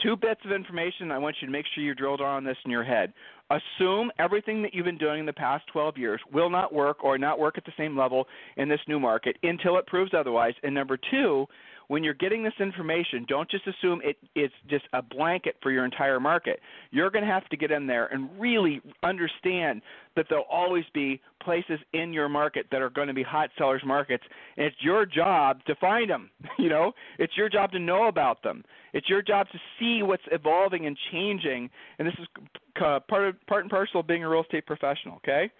two 0.02 0.16
bits 0.16 0.42
of 0.46 0.52
information 0.52 1.12
I 1.12 1.18
want 1.18 1.38
you 1.42 1.48
to 1.48 1.52
make 1.52 1.66
sure 1.74 1.84
you 1.84 1.96
drilled 1.96 2.22
on 2.22 2.44
this 2.44 2.58
in 2.66 2.72
your 2.72 2.84
head. 2.84 3.14
Assume 3.50 4.12
everything 4.18 4.62
that 4.64 4.74
you've 4.74 4.86
been 4.86 4.98
doing 4.98 5.20
in 5.20 5.26
the 5.26 5.34
past 5.34 5.66
12 5.72 5.98
years 5.98 6.20
will 6.34 6.50
not 6.50 6.74
work 6.74 7.04
or 7.04 7.18
not 7.18 7.40
work 7.40 7.58
at 7.58 7.66
the 7.66 7.72
same 7.78 7.98
level 7.98 8.28
in 8.58 8.68
this 8.68 8.80
new 8.88 9.00
market 9.00 9.38
until 9.44 9.78
it 9.78 9.86
proves 9.86 10.14
otherwise. 10.18 10.54
And 10.64 10.74
number 10.74 10.98
two, 11.12 11.46
when 11.88 12.04
you're 12.04 12.14
getting 12.14 12.44
this 12.44 12.54
information, 12.60 13.26
don't 13.28 13.50
just 13.50 13.66
assume 13.68 14.02
it, 14.04 14.18
it's 14.36 14.54
just 14.70 14.86
a 14.94 15.02
blanket 15.02 15.56
for 15.62 15.72
your 15.72 15.86
entire 15.86 16.20
market. 16.20 16.60
You're 16.92 17.10
going 17.10 17.26
to 17.26 17.32
have 17.32 17.48
to 17.50 17.58
get 17.58 17.72
in 17.72 17.88
there 17.88 18.08
and 18.08 18.30
really 18.40 18.82
understand 19.04 19.82
that 20.16 20.26
there'll 20.30 20.46
always 20.50 20.86
be 20.94 21.22
places 21.42 21.80
in 21.94 22.14
your 22.14 22.30
market 22.30 22.68
that 22.72 22.82
are 22.82 22.90
going 22.90 23.08
to 23.08 23.14
be 23.14 23.24
hot 23.24 23.50
sellers 23.58 23.82
markets, 23.86 24.24
and 24.58 24.66
it's 24.66 24.78
your 24.80 25.06
job 25.06 25.60
to 25.68 25.76
find 25.76 26.10
them. 26.10 26.30
You 26.58 26.70
know, 26.70 26.94
it's 27.20 27.38
your 27.38 27.48
job 27.48 27.72
to 27.74 27.80
know 27.80 28.08
about 28.08 28.42
them. 28.42 28.64
It's 28.94 29.08
your 29.08 29.22
job 29.22 29.48
to 29.52 29.60
see 29.78 30.02
what's 30.02 30.24
evolving 30.32 30.88
and 30.88 30.98
changing, 31.12 31.70
and 32.00 32.08
this 32.08 32.16
is 32.18 32.28
part 32.76 33.28
of, 33.28 33.36
part 33.46 33.64
and 33.64 33.70
parcel 33.70 34.00
of 34.00 34.08
being 34.08 34.24
a 34.24 34.30
real 34.30 34.42
estate 34.42 34.66
professional. 34.66 35.18
Okay. 35.18 35.52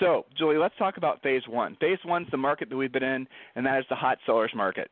So, 0.00 0.26
Julie, 0.38 0.56
let's 0.56 0.76
talk 0.78 0.96
about 0.96 1.22
phase 1.22 1.42
one. 1.48 1.76
Phase 1.80 1.98
one 2.04 2.22
is 2.22 2.28
the 2.30 2.36
market 2.36 2.70
that 2.70 2.76
we've 2.76 2.92
been 2.92 3.02
in, 3.02 3.26
and 3.56 3.66
that 3.66 3.78
is 3.78 3.84
the 3.90 3.96
hot 3.96 4.18
sellers 4.26 4.52
market. 4.54 4.90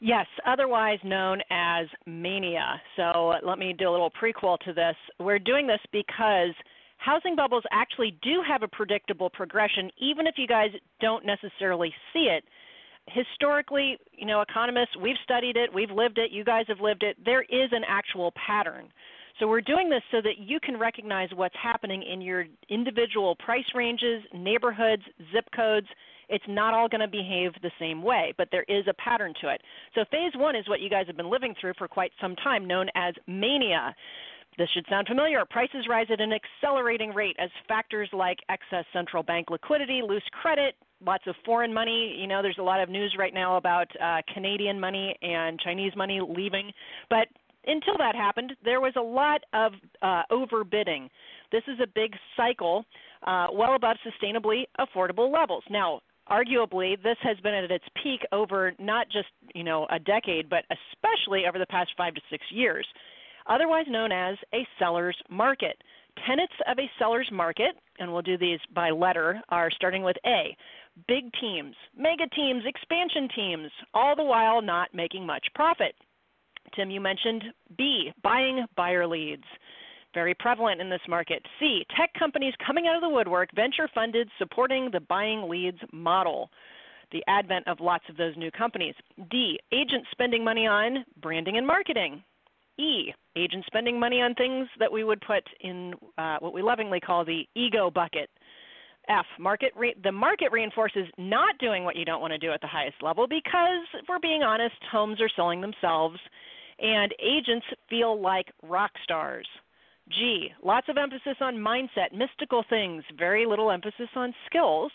Yes, 0.00 0.26
otherwise 0.46 0.98
known 1.04 1.40
as 1.50 1.86
mania. 2.06 2.80
So 2.96 3.34
let 3.44 3.58
me 3.58 3.74
do 3.78 3.88
a 3.88 3.92
little 3.92 4.10
prequel 4.10 4.58
to 4.60 4.72
this. 4.72 4.96
We're 5.18 5.38
doing 5.38 5.66
this 5.66 5.80
because 5.92 6.54
housing 6.96 7.36
bubbles 7.36 7.64
actually 7.70 8.18
do 8.22 8.42
have 8.48 8.62
a 8.62 8.68
predictable 8.68 9.28
progression, 9.28 9.90
even 9.98 10.26
if 10.26 10.36
you 10.38 10.46
guys 10.46 10.70
don't 11.00 11.26
necessarily 11.26 11.92
see 12.14 12.30
it. 12.30 12.44
Historically, 13.08 13.98
you 14.12 14.26
know, 14.26 14.40
economists, 14.40 14.96
we've 15.02 15.16
studied 15.22 15.56
it, 15.56 15.72
we've 15.72 15.90
lived 15.90 16.16
it, 16.16 16.30
you 16.30 16.44
guys 16.44 16.64
have 16.68 16.80
lived 16.80 17.02
it. 17.02 17.16
There 17.22 17.42
is 17.42 17.70
an 17.72 17.82
actual 17.86 18.32
pattern. 18.46 18.86
So 19.38 19.48
we're 19.48 19.62
doing 19.62 19.88
this 19.90 20.02
so 20.10 20.20
that 20.22 20.38
you 20.38 20.60
can 20.60 20.78
recognize 20.78 21.28
what's 21.34 21.54
happening 21.62 22.02
in 22.02 22.20
your 22.20 22.46
individual 22.68 23.36
price 23.36 23.64
ranges, 23.74 24.22
neighborhoods, 24.34 25.02
zip 25.32 25.46
codes, 25.54 25.86
it's 26.30 26.44
not 26.48 26.72
all 26.72 26.88
going 26.88 27.00
to 27.00 27.08
behave 27.08 27.52
the 27.62 27.70
same 27.78 28.02
way, 28.02 28.32
but 28.38 28.48
there 28.50 28.64
is 28.68 28.84
a 28.88 28.94
pattern 28.94 29.34
to 29.42 29.48
it. 29.48 29.60
So 29.94 30.04
phase 30.10 30.32
one 30.36 30.56
is 30.56 30.68
what 30.68 30.80
you 30.80 30.88
guys 30.88 31.06
have 31.08 31.16
been 31.16 31.30
living 31.30 31.54
through 31.60 31.74
for 31.76 31.88
quite 31.88 32.12
some 32.20 32.36
time, 32.36 32.66
known 32.66 32.88
as 32.94 33.14
mania. 33.26 33.94
This 34.58 34.68
should 34.74 34.86
sound 34.88 35.06
familiar. 35.06 35.44
Prices 35.48 35.86
rise 35.88 36.06
at 36.12 36.20
an 36.20 36.32
accelerating 36.32 37.14
rate 37.14 37.36
as 37.38 37.50
factors 37.68 38.08
like 38.12 38.38
excess 38.48 38.84
central 38.92 39.22
bank 39.22 39.50
liquidity, 39.50 40.02
loose 40.06 40.22
credit, 40.32 40.74
lots 41.04 41.24
of 41.26 41.34
foreign 41.44 41.72
money. 41.72 42.16
You 42.18 42.26
know, 42.26 42.42
there's 42.42 42.58
a 42.58 42.62
lot 42.62 42.80
of 42.82 42.88
news 42.88 43.14
right 43.18 43.32
now 43.32 43.56
about 43.56 43.88
uh, 44.02 44.20
Canadian 44.34 44.78
money 44.78 45.16
and 45.22 45.58
Chinese 45.60 45.92
money 45.96 46.20
leaving. 46.20 46.72
But 47.08 47.28
until 47.66 47.96
that 47.98 48.14
happened, 48.14 48.54
there 48.64 48.80
was 48.80 48.92
a 48.96 49.02
lot 49.02 49.40
of 49.52 49.72
uh, 50.02 50.22
overbidding 50.30 51.08
This 51.52 51.62
is 51.68 51.78
a 51.82 51.86
big 51.94 52.12
cycle, 52.36 52.84
uh, 53.26 53.48
well 53.52 53.74
above 53.74 53.96
sustainably 54.06 54.64
affordable 54.78 55.32
levels. 55.32 55.64
Now, 55.70 56.00
arguably, 56.30 57.00
this 57.02 57.16
has 57.22 57.36
been 57.38 57.54
at 57.54 57.70
its 57.70 57.84
peak 58.02 58.20
over 58.32 58.72
not 58.78 59.06
just 59.10 59.28
you 59.54 59.64
know 59.64 59.86
a 59.90 59.98
decade, 59.98 60.48
but 60.48 60.64
especially 60.70 61.46
over 61.46 61.58
the 61.58 61.66
past 61.66 61.90
five 61.96 62.14
to 62.14 62.20
six 62.30 62.44
years, 62.50 62.86
otherwise 63.48 63.86
known 63.88 64.12
as 64.12 64.36
a 64.54 64.66
seller's 64.78 65.16
market. 65.28 65.76
Tenets 66.26 66.52
of 66.68 66.78
a 66.78 66.90
seller's 66.98 67.28
market, 67.32 67.76
and 67.98 68.12
we'll 68.12 68.22
do 68.22 68.36
these 68.36 68.58
by 68.74 68.90
letter, 68.90 69.40
are 69.48 69.70
starting 69.70 70.02
with 70.02 70.16
A. 70.26 70.56
Big 71.06 71.30
teams, 71.40 71.74
mega 71.96 72.26
teams, 72.34 72.62
expansion 72.66 73.28
teams, 73.34 73.70
all 73.94 74.16
the 74.16 74.24
while 74.24 74.60
not 74.60 74.92
making 74.92 75.24
much 75.24 75.46
profit. 75.54 75.94
Tim, 76.74 76.90
you 76.90 77.00
mentioned 77.00 77.44
B, 77.78 78.12
buying 78.22 78.66
buyer 78.76 79.06
leads. 79.06 79.44
Very 80.12 80.34
prevalent 80.34 80.80
in 80.80 80.90
this 80.90 81.00
market. 81.08 81.44
C, 81.58 81.84
tech 81.96 82.12
companies 82.18 82.54
coming 82.66 82.86
out 82.86 82.96
of 82.96 83.02
the 83.02 83.08
woodwork, 83.08 83.50
venture 83.54 83.88
funded, 83.94 84.28
supporting 84.38 84.90
the 84.90 85.00
buying 85.00 85.48
leads 85.48 85.78
model. 85.92 86.50
The 87.12 87.22
advent 87.28 87.66
of 87.68 87.80
lots 87.80 88.04
of 88.08 88.16
those 88.16 88.36
new 88.36 88.50
companies. 88.50 88.94
D, 89.30 89.58
agents 89.72 90.08
spending 90.10 90.44
money 90.44 90.66
on 90.66 91.04
branding 91.20 91.56
and 91.56 91.66
marketing. 91.66 92.22
E, 92.78 93.12
agents 93.36 93.66
spending 93.66 94.00
money 94.00 94.20
on 94.20 94.34
things 94.34 94.68
that 94.78 94.90
we 94.90 95.04
would 95.04 95.20
put 95.20 95.44
in 95.60 95.94
uh, 96.18 96.38
what 96.40 96.52
we 96.52 96.62
lovingly 96.62 96.98
call 97.00 97.24
the 97.24 97.42
ego 97.54 97.90
bucket. 97.90 98.30
F, 99.08 99.26
market 99.38 99.72
re- 99.76 99.96
the 100.02 100.12
market 100.12 100.52
reinforces 100.52 101.06
not 101.18 101.58
doing 101.58 101.84
what 101.84 101.96
you 101.96 102.04
don't 102.04 102.20
want 102.20 102.32
to 102.32 102.38
do 102.38 102.52
at 102.52 102.60
the 102.60 102.66
highest 102.66 103.02
level 103.02 103.26
because, 103.26 103.86
if 103.94 104.08
we're 104.08 104.18
being 104.18 104.42
honest, 104.42 104.76
homes 104.90 105.20
are 105.20 105.30
selling 105.34 105.60
themselves 105.60 106.18
and 106.78 107.12
agents 107.20 107.66
feel 107.88 108.20
like 108.20 108.46
rock 108.62 108.92
stars. 109.02 109.46
G, 110.10 110.48
lots 110.62 110.88
of 110.88 110.96
emphasis 110.96 111.36
on 111.40 111.56
mindset, 111.56 112.12
mystical 112.12 112.64
things, 112.68 113.02
very 113.18 113.46
little 113.46 113.70
emphasis 113.70 114.08
on 114.16 114.34
skills. 114.46 114.92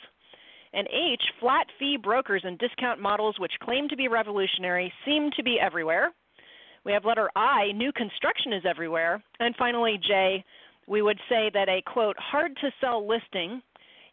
And 0.74 0.88
H, 0.88 1.22
flat 1.40 1.68
fee 1.80 1.98
brokers 2.02 2.42
and 2.44 2.60
discount 2.60 3.00
models 3.00 3.40
which 3.40 3.54
claim 3.62 3.88
to 3.88 3.96
be 3.96 4.08
revolutionary 4.08 4.92
seem 5.06 5.32
to 5.38 5.44
be 5.44 5.58
everywhere. 5.60 6.12
We 6.84 6.92
have 6.92 7.06
letter 7.06 7.30
I, 7.36 7.72
new 7.74 7.92
construction 7.94 8.54
is 8.54 8.64
everywhere. 8.68 9.24
And 9.40 9.56
finally, 9.56 10.00
J, 10.06 10.44
we 10.88 11.02
would 11.02 11.20
say 11.30 11.50
that 11.54 11.70
a 11.70 11.82
quote, 11.82 12.16
hard 12.20 12.56
to 12.58 12.72
sell 12.82 13.08
listing 13.08 13.62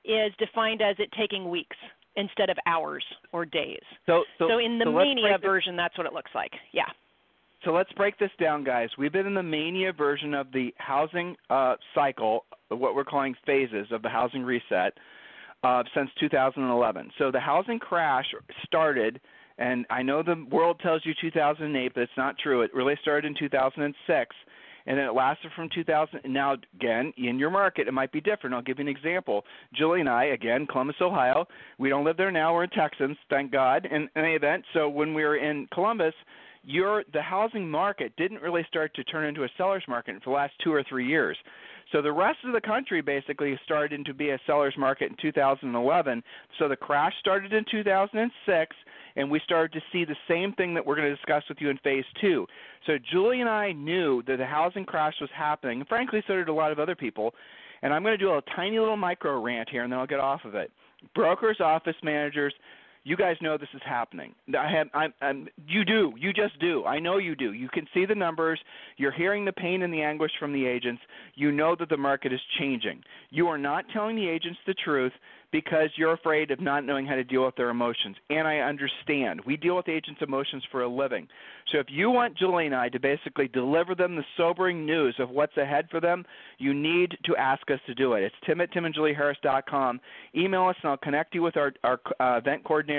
is 0.05 0.33
defined 0.39 0.83
as 0.83 0.97
it 0.99 1.11
taking 1.19 1.51
weeks 1.51 1.77
instead 2.17 2.51
of 2.51 2.57
hours 2.67 3.05
or 3.33 3.45
days. 3.45 3.83
So, 4.07 4.25
so, 4.39 4.49
so 4.49 4.59
in 4.59 4.79
the 4.79 4.85
so 4.85 4.93
mania 4.93 5.39
version, 5.39 5.77
that's 5.77 5.97
what 5.97 6.07
it 6.07 6.13
looks 6.13 6.31
like. 6.35 6.53
Yeah. 6.73 6.89
So 7.65 7.73
let's 7.73 7.93
break 7.93 8.19
this 8.19 8.31
down, 8.41 8.65
guys. 8.65 8.89
We've 8.99 9.13
been 9.13 9.27
in 9.27 9.35
the 9.35 9.43
mania 9.43 9.93
version 9.93 10.35
of 10.35 10.51
the 10.53 10.75
housing 10.79 11.37
uh, 11.49 11.77
cycle, 11.95 12.45
what 12.69 12.95
we're 12.95 13.05
calling 13.05 13.37
phases 13.47 13.87
of 13.93 14.03
the 14.03 14.09
housing 14.09 14.43
reset, 14.43 14.95
uh, 15.63 15.85
since 15.95 16.11
2011. 16.19 17.11
So 17.19 17.31
the 17.31 17.39
housing 17.39 17.79
crash 17.79 18.27
started, 18.65 19.21
and 19.59 19.87
I 19.91 20.03
know 20.03 20.25
the 20.25 20.45
world 20.51 20.81
tells 20.83 21.03
you 21.05 21.15
2008, 21.21 21.93
but 21.95 22.01
it's 22.01 22.13
not 22.17 22.37
true. 22.39 22.63
It 22.63 22.75
really 22.75 22.97
started 23.01 23.29
in 23.29 23.37
2006 23.39 24.37
and 24.87 24.99
then 24.99 25.07
it 25.07 25.15
lasted 25.15 25.51
from 25.55 25.69
2000. 25.75 26.21
Now, 26.25 26.57
again, 26.75 27.13
in 27.17 27.39
your 27.39 27.51
market, 27.51 27.89
it 27.89 27.93
might 27.93 28.13
be 28.13 28.21
different. 28.21 28.55
I'll 28.55 28.63
give 28.63 28.79
you 28.79 28.87
an 28.87 28.89
example. 28.89 29.45
Julie 29.75 30.01
and 30.01 30.09
I, 30.09 30.27
again, 30.27 30.67
Columbus, 30.67 30.97
Ohio. 31.01 31.47
We 31.79 31.89
don't 31.89 32.05
live 32.05 32.17
there 32.17 32.33
now. 32.33 32.53
We're 32.53 32.65
in 32.65 32.71
Texans, 32.71 33.17
thank 33.31 33.53
God. 33.53 33.87
In 33.91 34.09
any 34.17 34.33
event, 34.33 34.65
so 34.73 34.89
when 34.89 35.15
we 35.15 35.23
were 35.23 35.37
in 35.37 35.69
Columbus, 35.73 36.15
your 36.65 37.05
the 37.13 37.23
housing 37.23 37.69
market 37.69 38.13
didn't 38.17 38.41
really 38.43 38.65
start 38.69 38.95
to 38.95 39.05
turn 39.05 39.27
into 39.27 39.45
a 39.45 39.49
seller's 39.57 39.85
market 39.89 40.17
for 40.23 40.31
the 40.31 40.37
last 40.37 40.53
two 40.63 40.73
or 40.73 40.85
three 40.89 41.07
years. 41.07 41.37
So 41.91 42.01
the 42.01 42.13
rest 42.13 42.39
of 42.45 42.53
the 42.53 42.61
country 42.61 43.03
basically 43.03 43.59
started 43.65 44.05
to 44.07 44.15
be 44.15 44.31
a 44.31 44.39
seller's 44.47 44.75
market 44.79 45.11
in 45.11 45.17
2011. 45.21 46.23
So 46.59 46.69
the 46.69 46.77
crash 46.77 47.13
started 47.21 47.53
in 47.53 47.65
2006, 47.71 48.77
and 49.17 49.31
we 49.31 49.41
started 49.45 49.73
to 49.73 49.81
see 49.93 50.05
the 50.05 50.17
same 50.27 50.55
thing 50.55 50.73
that 50.75 50.85
we're 50.87 50.97
going 50.97 51.09
to 51.09 51.15
discuss 51.15 51.43
with 51.49 51.59
you 51.61 51.69
in 51.69 51.77
phase 51.79 52.05
two. 52.21 52.47
So 52.87 52.95
Julie 53.13 53.41
and 53.41 53.49
I 53.49 53.73
knew 53.73 54.23
that 54.27 54.39
the 54.39 54.47
housing 54.47 54.87
crash 54.87 55.15
was 55.21 55.31
happening, 55.37 55.85
frankly, 55.87 56.23
so 56.27 56.35
did 56.35 56.49
a 56.49 56.53
lot 56.53 56.73
of 56.73 56.79
other 56.79 56.95
people. 56.95 57.35
And 57.83 57.93
I'm 57.93 58.03
going 58.03 58.17
to 58.17 58.25
do 58.25 58.31
a 58.31 58.43
tiny 58.57 58.79
little 58.79 58.97
micro 58.97 59.43
rant 59.43 59.69
here, 59.69 59.83
and 59.83 59.93
then 59.93 59.99
I'll 59.99 60.07
get 60.07 60.21
off 60.21 60.45
of 60.45 60.55
it. 60.55 60.71
Brokers, 61.15 61.61
office 61.61 61.97
managers, 62.03 62.55
you 63.05 63.17
guys 63.17 63.37
know 63.41 63.59
this 63.59 63.69
is 63.75 63.81
happening. 63.85 64.35
I 64.57 64.71
have, 64.71 64.89
I'm, 64.95 65.13
I'm, 65.21 65.49
you 65.67 65.85
do, 65.85 66.13
you 66.17 66.33
just 66.33 66.59
do. 66.61 66.85
I 66.85 66.99
know 66.99 67.19
you 67.19 67.35
do. 67.35 67.53
You 67.53 67.69
can 67.69 67.87
see 67.93 68.07
the 68.07 68.15
numbers. 68.15 68.61
You're 68.97 69.13
hearing 69.13 69.45
the 69.45 69.53
pain 69.53 69.83
and 69.83 69.93
the 69.93 70.03
anguish 70.03 70.33
from 70.39 70.53
the 70.53 70.67
agents. 70.67 71.03
You 71.35 71.51
know 71.51 71.75
that 71.79 71.89
the 71.89 71.97
market 71.97 72.33
is 72.33 72.41
changing. 72.59 73.03
You 73.31 73.49
are 73.49 73.59
not 73.59 73.85
telling 73.93 74.17
the 74.17 74.29
agents 74.29 74.59
the 74.67 74.75
truth 74.75 75.13
because 75.53 75.91
you're 75.97 76.15
afraid 76.15 76.51
of 76.51 76.61
not 76.61 76.85
knowing 76.85 77.07
how 77.07 77.15
to 77.15 77.23
deal 77.23 77.45
with 77.45 77.55
their 77.57 77.69
emotions. 77.69 78.17
And 78.31 78.49
I 78.49 78.59
understand. 78.59 79.41
We 79.47 79.57
deal 79.57 79.77
with 79.77 79.89
agents' 79.89 80.23
emotions 80.23 80.65
for 80.73 80.83
a 80.83 80.89
living. 80.89 81.29
So 81.71 81.79
if 81.79 81.87
you 81.91 82.11
want 82.11 82.39
Julie 82.39 82.67
and 82.67 82.75
I 82.75 82.89
to 82.89 82.99
basically 82.99 83.49
deliver 83.49 83.95
them 83.95 84.17
the 84.17 84.25
sobering 84.37 84.87
news 84.87 85.15
of 85.19 85.29
what's 85.29 85.57
ahead 85.59 85.89
for 85.91 86.01
them, 86.01 86.25
you 86.59 86.73
need 86.73 87.17
to 87.25 87.37
ask 87.37 87.71
us 87.71 87.79
to 87.87 87.95
do 87.95 88.15
it. 88.15 88.23
It's 88.23 88.35
tim 88.47 88.63
at 88.63 88.73
timandjulieharris.com. 88.73 90.01
Email 90.35 90.69
us 90.69 90.77
and 90.83 90.91
I'll 90.91 90.97
connect 90.97 91.35
you 91.35 91.43
with 91.43 91.57
our, 91.59 91.73
our 91.85 92.01
uh, 92.19 92.39
event 92.39 92.65
coordinator. 92.65 92.92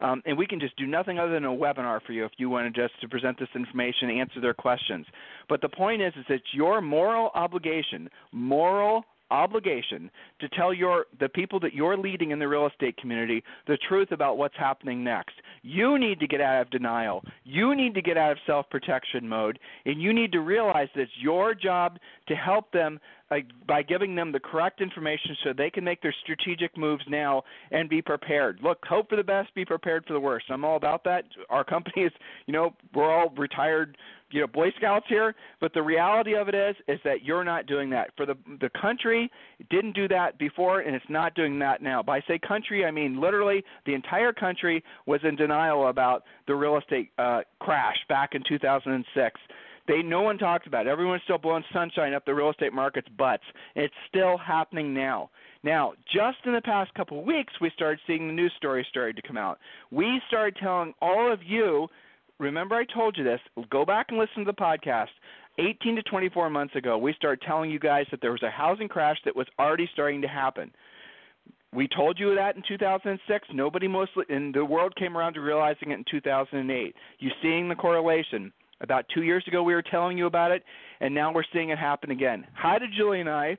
Um, 0.00 0.22
and 0.26 0.36
we 0.36 0.46
can 0.46 0.60
just 0.60 0.76
do 0.76 0.86
nothing 0.86 1.18
other 1.18 1.32
than 1.32 1.44
a 1.44 1.48
webinar 1.48 2.00
for 2.02 2.12
you 2.12 2.24
if 2.24 2.32
you 2.36 2.50
want 2.50 2.72
to 2.72 2.80
just 2.80 3.00
to 3.00 3.08
present 3.08 3.38
this 3.38 3.48
information, 3.54 4.10
answer 4.10 4.40
their 4.40 4.54
questions. 4.54 5.06
But 5.48 5.60
the 5.60 5.68
point 5.68 6.02
is, 6.02 6.12
is 6.16 6.24
it's 6.28 6.44
your 6.52 6.80
moral 6.80 7.30
obligation, 7.34 8.08
moral 8.32 9.04
obligation 9.32 10.10
to 10.40 10.48
tell 10.50 10.72
your 10.74 11.06
the 11.18 11.28
people 11.28 11.58
that 11.58 11.72
you're 11.72 11.96
leading 11.96 12.30
in 12.30 12.38
the 12.38 12.46
real 12.46 12.66
estate 12.66 12.96
community 12.98 13.42
the 13.66 13.78
truth 13.88 14.12
about 14.12 14.36
what's 14.36 14.56
happening 14.56 15.02
next. 15.02 15.34
You 15.62 15.98
need 15.98 16.20
to 16.20 16.26
get 16.26 16.40
out 16.40 16.60
of 16.60 16.70
denial. 16.70 17.24
You 17.44 17.74
need 17.74 17.94
to 17.94 18.02
get 18.02 18.18
out 18.18 18.32
of 18.32 18.38
self-protection 18.46 19.26
mode 19.26 19.58
and 19.86 20.00
you 20.00 20.12
need 20.12 20.32
to 20.32 20.40
realize 20.40 20.88
that 20.94 21.02
it's 21.02 21.12
your 21.18 21.54
job 21.54 21.98
to 22.28 22.34
help 22.34 22.70
them 22.72 23.00
by 23.66 23.82
giving 23.82 24.14
them 24.14 24.32
the 24.32 24.40
correct 24.40 24.80
information 24.80 25.36
so 25.42 25.52
they 25.52 25.70
can 25.70 25.84
make 25.84 26.02
their 26.02 26.14
strategic 26.22 26.76
moves 26.76 27.04
now 27.08 27.42
and 27.70 27.88
be 27.88 28.02
prepared. 28.02 28.60
Look, 28.62 28.84
hope 28.84 29.08
for 29.08 29.16
the 29.16 29.22
best, 29.22 29.54
be 29.54 29.64
prepared 29.64 30.04
for 30.06 30.12
the 30.12 30.20
worst. 30.20 30.46
I'm 30.50 30.64
all 30.64 30.76
about 30.76 31.04
that. 31.04 31.24
Our 31.50 31.64
company 31.64 32.04
is, 32.04 32.12
you 32.46 32.52
know, 32.52 32.74
we're 32.94 33.10
all 33.10 33.30
retired 33.36 33.96
you 34.32 34.40
know 34.40 34.46
Boy 34.46 34.72
Scouts 34.76 35.06
here, 35.08 35.34
but 35.60 35.72
the 35.74 35.82
reality 35.82 36.34
of 36.34 36.48
it 36.48 36.54
is 36.54 36.74
is 36.88 36.98
that 37.04 37.22
you're 37.22 37.44
not 37.44 37.66
doing 37.66 37.90
that. 37.90 38.10
For 38.16 38.26
the 38.26 38.36
the 38.60 38.70
country 38.70 39.30
didn't 39.70 39.92
do 39.92 40.08
that 40.08 40.38
before 40.38 40.80
and 40.80 40.96
it's 40.96 41.04
not 41.08 41.34
doing 41.34 41.58
that 41.60 41.82
now. 41.82 42.02
By 42.02 42.22
say 42.26 42.38
country, 42.38 42.84
I 42.84 42.90
mean 42.90 43.20
literally 43.20 43.62
the 43.86 43.94
entire 43.94 44.32
country 44.32 44.82
was 45.06 45.20
in 45.22 45.36
denial 45.36 45.88
about 45.88 46.24
the 46.46 46.54
real 46.54 46.78
estate 46.78 47.10
uh 47.18 47.42
crash 47.60 47.96
back 48.08 48.30
in 48.34 48.42
2006. 48.48 49.40
They 49.88 50.02
no 50.02 50.22
one 50.22 50.38
talks 50.38 50.66
about 50.66 50.86
it. 50.86 50.90
Everyone's 50.90 51.22
still 51.24 51.38
blowing 51.38 51.64
sunshine 51.72 52.14
up 52.14 52.24
the 52.24 52.34
real 52.34 52.50
estate 52.50 52.72
market's 52.72 53.08
butts. 53.18 53.42
It's 53.74 53.94
still 54.08 54.38
happening 54.38 54.94
now. 54.94 55.30
Now, 55.64 55.92
just 56.12 56.38
in 56.44 56.52
the 56.52 56.60
past 56.60 56.92
couple 56.94 57.20
of 57.20 57.24
weeks, 57.24 57.52
we 57.60 57.70
started 57.74 58.00
seeing 58.06 58.26
the 58.26 58.32
news 58.32 58.52
stories 58.56 58.86
started 58.90 59.16
to 59.16 59.22
come 59.22 59.36
out. 59.36 59.58
We 59.90 60.20
started 60.28 60.56
telling 60.60 60.94
all 61.00 61.32
of 61.32 61.40
you 61.42 61.88
remember 62.38 62.74
I 62.74 62.84
told 62.84 63.16
you 63.16 63.24
this. 63.24 63.40
Go 63.70 63.84
back 63.84 64.06
and 64.10 64.18
listen 64.18 64.44
to 64.44 64.44
the 64.44 64.52
podcast. 64.52 65.08
18 65.58 65.96
to 65.96 66.02
24 66.02 66.48
months 66.48 66.74
ago, 66.76 66.96
we 66.96 67.12
started 67.12 67.44
telling 67.46 67.70
you 67.70 67.78
guys 67.78 68.06
that 68.10 68.20
there 68.22 68.32
was 68.32 68.42
a 68.42 68.50
housing 68.50 68.88
crash 68.88 69.18
that 69.24 69.36
was 69.36 69.46
already 69.58 69.88
starting 69.92 70.22
to 70.22 70.28
happen. 70.28 70.72
We 71.74 71.88
told 71.88 72.18
you 72.18 72.34
that 72.34 72.56
in 72.56 72.62
2006. 72.66 73.48
Nobody 73.52 73.88
mostly 73.88 74.24
in 74.28 74.52
the 74.52 74.64
world 74.64 74.94
came 74.96 75.16
around 75.16 75.34
to 75.34 75.40
realizing 75.40 75.90
it 75.90 75.98
in 75.98 76.04
2008. 76.10 76.94
You're 77.18 77.32
seeing 77.42 77.68
the 77.68 77.74
correlation? 77.74 78.52
About 78.82 79.06
two 79.14 79.22
years 79.22 79.44
ago, 79.46 79.62
we 79.62 79.74
were 79.74 79.82
telling 79.82 80.18
you 80.18 80.26
about 80.26 80.50
it, 80.50 80.64
and 81.00 81.14
now 81.14 81.32
we're 81.32 81.44
seeing 81.52 81.70
it 81.70 81.78
happen 81.78 82.10
again. 82.10 82.44
How 82.52 82.78
did 82.78 82.90
Julie 82.96 83.20
and 83.20 83.28
I 83.28 83.56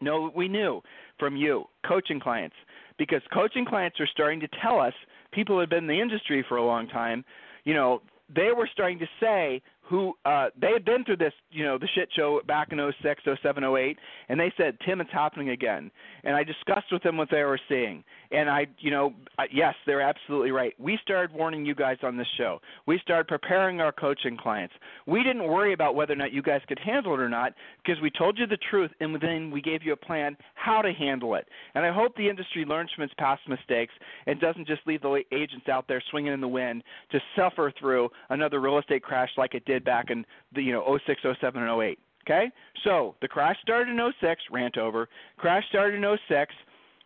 know 0.00 0.30
we 0.36 0.46
knew 0.46 0.82
from 1.18 1.36
you, 1.36 1.64
coaching 1.86 2.20
clients? 2.20 2.56
Because 2.98 3.22
coaching 3.32 3.64
clients 3.64 3.98
are 3.98 4.06
starting 4.06 4.40
to 4.40 4.48
tell 4.62 4.78
us, 4.78 4.92
people 5.32 5.56
who 5.56 5.60
have 5.60 5.70
been 5.70 5.84
in 5.84 5.86
the 5.86 6.00
industry 6.00 6.44
for 6.46 6.58
a 6.58 6.64
long 6.64 6.86
time, 6.86 7.24
you 7.64 7.72
know, 7.72 8.02
they 8.34 8.50
were 8.56 8.68
starting 8.72 8.98
to 8.98 9.06
say 9.18 9.62
who 9.82 10.14
uh, 10.24 10.48
they 10.58 10.72
had 10.72 10.84
been 10.84 11.04
through 11.04 11.16
this, 11.16 11.32
you 11.50 11.64
know, 11.64 11.76
the 11.76 11.88
shit 11.94 12.08
show 12.14 12.40
back 12.46 12.68
in 12.72 12.78
06, 13.02 13.22
07, 13.42 13.64
08, 13.64 13.98
and 14.28 14.38
they 14.38 14.52
said, 14.56 14.78
Tim, 14.86 15.00
it's 15.00 15.10
happening 15.12 15.50
again. 15.50 15.90
And 16.24 16.36
I 16.36 16.44
discussed 16.44 16.86
with 16.92 17.02
them 17.02 17.16
what 17.16 17.28
they 17.30 17.42
were 17.42 17.60
seeing. 17.68 18.04
And 18.30 18.48
I, 18.48 18.66
you 18.78 18.90
know, 18.90 19.12
yes, 19.50 19.74
they're 19.84 20.00
absolutely 20.00 20.52
right. 20.52 20.72
We 20.78 20.98
started 21.02 21.36
warning 21.36 21.66
you 21.66 21.74
guys 21.74 21.98
on 22.02 22.16
this 22.16 22.28
show. 22.38 22.60
We 22.86 22.98
started 23.00 23.26
preparing 23.26 23.80
our 23.80 23.92
coaching 23.92 24.36
clients. 24.36 24.74
We 25.06 25.22
didn't 25.22 25.44
worry 25.44 25.72
about 25.72 25.96
whether 25.96 26.12
or 26.12 26.16
not 26.16 26.32
you 26.32 26.42
guys 26.42 26.62
could 26.68 26.78
handle 26.78 27.14
it 27.14 27.20
or 27.20 27.28
not 27.28 27.52
because 27.84 28.00
we 28.00 28.10
told 28.10 28.38
you 28.38 28.46
the 28.46 28.58
truth 28.70 28.90
and 29.00 29.20
then 29.20 29.50
we 29.50 29.60
gave 29.60 29.82
you 29.82 29.92
a 29.92 29.96
plan 29.96 30.36
how 30.54 30.80
to 30.80 30.92
handle 30.92 31.34
it. 31.34 31.46
And 31.74 31.84
I 31.84 31.92
hope 31.92 32.16
the 32.16 32.30
industry 32.30 32.64
learns 32.64 32.90
from 32.94 33.04
its 33.04 33.14
past 33.18 33.42
mistakes 33.48 33.92
and 34.26 34.40
doesn't 34.40 34.68
just 34.68 34.86
leave 34.86 35.02
the 35.02 35.22
agents 35.32 35.68
out 35.68 35.86
there 35.88 36.02
swinging 36.10 36.32
in 36.32 36.40
the 36.40 36.48
wind 36.48 36.84
to 37.10 37.18
suffer 37.36 37.72
through 37.78 38.08
another 38.30 38.60
real 38.60 38.78
estate 38.78 39.02
crash 39.02 39.30
like 39.36 39.54
it 39.54 39.64
did 39.64 39.71
back 39.78 40.10
in 40.10 40.24
the 40.54 40.62
you 40.62 40.72
know 40.72 40.98
06, 41.06 41.20
07, 41.40 41.62
and 41.62 41.82
08. 41.82 41.98
Okay? 42.24 42.50
So 42.84 43.14
the 43.20 43.28
crash 43.28 43.56
started 43.62 43.90
in 43.90 44.12
06, 44.20 44.42
rant 44.50 44.78
over. 44.78 45.08
Crash 45.36 45.64
started 45.68 46.02
in 46.02 46.18
06, 46.28 46.54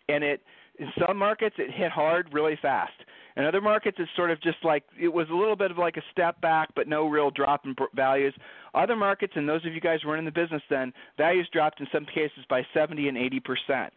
and 0.09 0.23
it 0.23 0.43
in 0.79 0.89
some 1.07 1.17
markets 1.17 1.57
it 1.59 1.71
hit 1.73 1.91
hard 1.91 2.29
really 2.33 2.59
fast. 2.61 2.93
In 3.37 3.45
other 3.45 3.61
markets, 3.61 3.99
it's 4.01 4.11
sort 4.17 4.31
of 4.31 4.41
just 4.41 4.57
like 4.65 4.83
it 4.99 5.13
was 5.13 5.27
a 5.31 5.35
little 5.35 5.57
bit 5.57 5.71
of 5.71 5.77
like 5.77 5.99
a 5.99 6.03
step 6.11 6.41
back, 6.41 6.71
but 6.75 6.89
no 6.89 7.07
real 7.07 7.31
drop 7.31 7.67
in 7.67 7.75
values. 7.95 8.35
Other 8.75 8.97
markets, 8.97 9.35
and 9.37 9.47
those 9.47 9.65
of 9.67 9.75
you 9.75 9.81
guys 9.81 10.01
who 10.03 10.09
were 10.09 10.17
in 10.17 10.25
the 10.25 10.31
business 10.31 10.63
then, 10.71 10.93
values 11.19 11.47
dropped 11.53 11.81
in 11.81 11.87
some 11.93 12.07
cases 12.07 12.45
by 12.49 12.63
70 12.73 13.09
and 13.09 13.19
80 13.19 13.41
percent. 13.41 13.93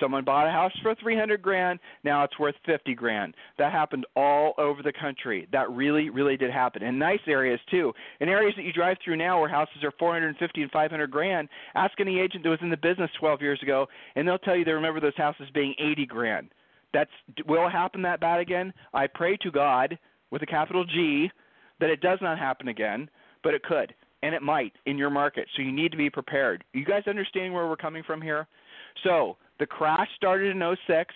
Someone 0.00 0.24
bought 0.24 0.46
a 0.46 0.50
house 0.50 0.72
for 0.82 0.94
300 0.94 1.40
grand, 1.42 1.78
now 2.02 2.24
it's 2.24 2.38
worth 2.38 2.54
50 2.66 2.94
grand. 2.94 3.34
That 3.58 3.72
happened 3.72 4.06
all 4.16 4.54
over 4.58 4.82
the 4.82 4.92
country. 4.92 5.48
That 5.52 5.70
really, 5.70 6.10
really 6.10 6.36
did 6.36 6.50
happen. 6.50 6.82
In 6.82 6.98
nice 6.98 7.20
areas 7.26 7.60
too. 7.70 7.92
In 8.20 8.28
areas 8.28 8.54
that 8.56 8.64
you 8.64 8.72
drive 8.72 8.96
through 9.04 9.16
now 9.16 9.40
where 9.40 9.48
houses 9.48 9.82
are 9.82 9.92
450 9.98 10.62
and 10.62 10.70
500 10.70 11.10
grand, 11.10 11.48
ask 11.74 11.98
any 12.00 12.20
agent 12.20 12.42
that 12.44 12.50
was 12.50 12.58
in 12.62 12.70
the 12.70 12.76
business 12.76 13.10
12 13.18 13.42
years 13.42 13.62
ago, 13.62 13.86
and 14.16 14.26
they'll 14.26 14.38
tell 14.38 14.56
you 14.56 14.64
they 14.64 14.72
remember 14.72 15.00
those 15.00 15.16
houses 15.16 15.46
being 15.54 15.74
80 15.78 16.06
grand. 16.06 16.48
That's 16.92 17.10
will 17.46 17.68
happen 17.68 18.02
that 18.02 18.20
bad 18.20 18.40
again? 18.40 18.72
I 18.92 19.08
pray 19.08 19.36
to 19.38 19.50
God 19.50 19.98
with 20.30 20.42
a 20.42 20.46
capital 20.46 20.84
G 20.84 21.30
that 21.80 21.90
it 21.90 22.00
does 22.00 22.18
not 22.22 22.38
happen 22.38 22.68
again, 22.68 23.10
but 23.42 23.54
it 23.54 23.62
could 23.64 23.94
and 24.24 24.34
it 24.34 24.40
might 24.40 24.72
in 24.86 24.96
your 24.96 25.10
market. 25.10 25.46
So 25.54 25.62
you 25.62 25.70
need 25.70 25.90
to 25.90 25.98
be 25.98 26.08
prepared. 26.08 26.64
You 26.72 26.86
guys 26.86 27.02
understand 27.06 27.52
where 27.52 27.68
we're 27.68 27.76
coming 27.76 28.02
from 28.02 28.22
here? 28.22 28.46
So 29.02 29.36
the 29.58 29.66
crash 29.66 30.08
started 30.16 30.54
in 30.56 30.76
06, 30.86 31.14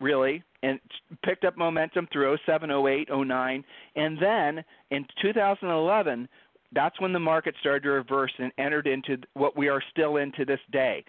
really, 0.00 0.42
and 0.62 0.80
picked 1.24 1.44
up 1.44 1.56
momentum 1.56 2.08
through 2.12 2.36
07, 2.46 2.70
08, 2.70 3.08
09, 3.10 3.64
and 3.96 4.18
then 4.20 4.64
in 4.90 5.06
2011, 5.20 6.28
that's 6.72 7.00
when 7.00 7.12
the 7.12 7.20
market 7.20 7.54
started 7.60 7.84
to 7.84 7.90
reverse 7.90 8.32
and 8.38 8.50
entered 8.58 8.86
into 8.86 9.16
what 9.34 9.56
we 9.56 9.68
are 9.68 9.82
still 9.90 10.16
in 10.16 10.32
to 10.32 10.44
this 10.44 10.60
day. 10.72 11.04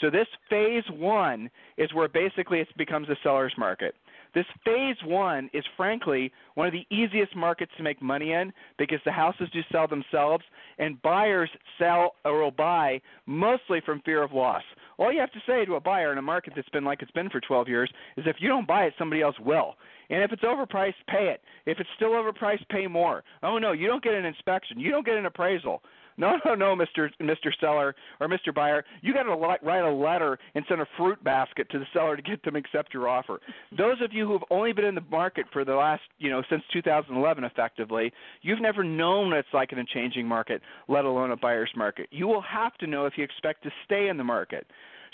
So 0.00 0.08
this 0.08 0.28
phase 0.48 0.84
one 0.90 1.50
is 1.76 1.92
where 1.92 2.08
basically 2.08 2.60
it 2.60 2.68
becomes 2.78 3.08
a 3.08 3.16
seller's 3.22 3.52
market. 3.58 3.94
This 4.32 4.46
phase 4.64 4.96
one 5.04 5.50
is 5.52 5.64
frankly 5.76 6.32
one 6.54 6.66
of 6.66 6.72
the 6.72 6.86
easiest 6.90 7.34
markets 7.34 7.72
to 7.76 7.82
make 7.82 8.00
money 8.00 8.32
in 8.32 8.52
because 8.78 9.00
the 9.04 9.12
houses 9.12 9.48
do 9.52 9.60
sell 9.72 9.88
themselves 9.88 10.44
and 10.78 11.02
buyers 11.02 11.50
sell 11.78 12.14
or 12.24 12.40
will 12.40 12.50
buy 12.52 13.00
mostly 13.26 13.80
from 13.84 14.00
fear 14.02 14.22
of 14.22 14.32
loss. 14.32 14.62
All 15.00 15.10
you 15.10 15.18
have 15.18 15.32
to 15.32 15.40
say 15.46 15.64
to 15.64 15.76
a 15.76 15.80
buyer 15.80 16.12
in 16.12 16.18
a 16.18 16.22
market 16.22 16.52
that's 16.54 16.68
been 16.68 16.84
like 16.84 17.00
it's 17.00 17.10
been 17.12 17.30
for 17.30 17.40
12 17.40 17.68
years 17.68 17.90
is 18.18 18.26
if 18.26 18.36
you 18.38 18.48
don't 18.48 18.68
buy 18.68 18.84
it, 18.84 18.92
somebody 18.98 19.22
else 19.22 19.34
will. 19.40 19.76
And 20.10 20.22
if 20.22 20.30
it's 20.30 20.42
overpriced, 20.42 20.92
pay 21.08 21.32
it. 21.32 21.40
If 21.64 21.80
it's 21.80 21.88
still 21.96 22.10
overpriced, 22.10 22.68
pay 22.68 22.86
more. 22.86 23.24
Oh 23.42 23.56
no, 23.56 23.72
you 23.72 23.86
don't 23.86 24.04
get 24.04 24.12
an 24.12 24.26
inspection. 24.26 24.78
You 24.78 24.90
don't 24.90 25.06
get 25.06 25.16
an 25.16 25.24
appraisal. 25.24 25.82
No, 26.30 26.38
no, 26.44 26.54
no, 26.54 26.76
Mr. 26.76 27.08
Mr. 27.20 27.50
Seller 27.60 27.94
or 28.20 28.28
Mr. 28.28 28.54
Buyer, 28.54 28.84
you 29.00 29.14
got 29.14 29.22
to 29.22 29.34
write 29.34 29.84
a 29.84 29.90
letter 29.90 30.38
and 30.54 30.64
send 30.68 30.82
a 30.82 30.86
fruit 30.98 31.22
basket 31.24 31.68
to 31.70 31.78
the 31.78 31.86
seller 31.94 32.14
to 32.14 32.22
get 32.22 32.42
them 32.44 32.56
accept 32.56 32.92
your 32.92 33.08
offer. 33.08 33.40
Those 33.76 33.96
of 34.02 34.12
you 34.12 34.26
who 34.26 34.34
have 34.34 34.44
only 34.50 34.74
been 34.74 34.84
in 34.84 34.94
the 34.94 35.04
market 35.10 35.46
for 35.50 35.64
the 35.64 35.74
last, 35.74 36.02
you 36.18 36.28
know, 36.28 36.42
since 36.50 36.62
2011, 36.74 37.44
effectively, 37.44 38.12
you've 38.42 38.60
never 38.60 38.84
known 38.84 39.30
what 39.30 39.38
it's 39.38 39.48
like 39.54 39.72
in 39.72 39.78
a 39.78 39.84
changing 39.84 40.26
market, 40.26 40.60
let 40.88 41.06
alone 41.06 41.30
a 41.30 41.36
buyer's 41.36 41.72
market. 41.74 42.06
You 42.10 42.26
will 42.26 42.42
have 42.42 42.74
to 42.78 42.86
know 42.86 43.06
if 43.06 43.14
you 43.16 43.24
expect 43.24 43.62
to 43.62 43.70
stay 43.86 44.08
in 44.08 44.18
the 44.18 44.24
market. 44.24 44.66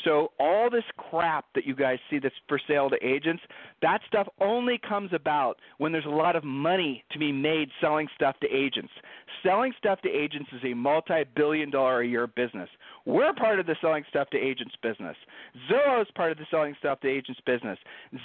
So 0.05 0.33
all 0.39 0.71
this 0.71 0.85
crap 0.97 1.47
that 1.55 1.67
you 1.67 1.75
guys 1.75 1.99
see 2.11 2.19
that's 2.19 2.35
for 2.49 2.61
sale 2.69 2.91
to 2.91 2.97
agents, 3.05 3.43
that 3.83 4.01
stuff 4.07 4.29
only 4.41 4.79
comes 4.87 5.13
about 5.13 5.59
when 5.79 5.93
there's 5.93 6.07
a 6.07 6.11
lot 6.11 6.37
of 6.37 6.45
money 6.45 7.05
to 7.13 7.19
be 7.19 7.33
made 7.33 7.71
selling 7.81 8.09
stuff 8.15 8.37
to 8.41 8.49
agents. 8.49 8.93
Selling 9.43 9.73
stuff 9.79 10.01
to 10.03 10.11
agents 10.11 10.51
is 10.53 10.61
a 10.65 10.75
multi-billion 10.75 11.71
dollar 11.71 12.03
a 12.03 12.07
year 12.07 12.27
business. 12.27 12.69
We're 13.05 13.33
part 13.35 13.61
of 13.61 13.67
the 13.67 13.77
selling 13.81 14.05
stuff 14.09 14.29
to 14.31 14.39
agents 14.39 14.75
business. 14.83 15.17
Zillow 15.71 16.03
is 16.03 16.09
part 16.15 16.33
of 16.33 16.39
the 16.39 16.47
selling 16.51 16.75
stuff 16.79 17.01
to 17.01 17.09
agents 17.09 17.41
business. 17.47 17.79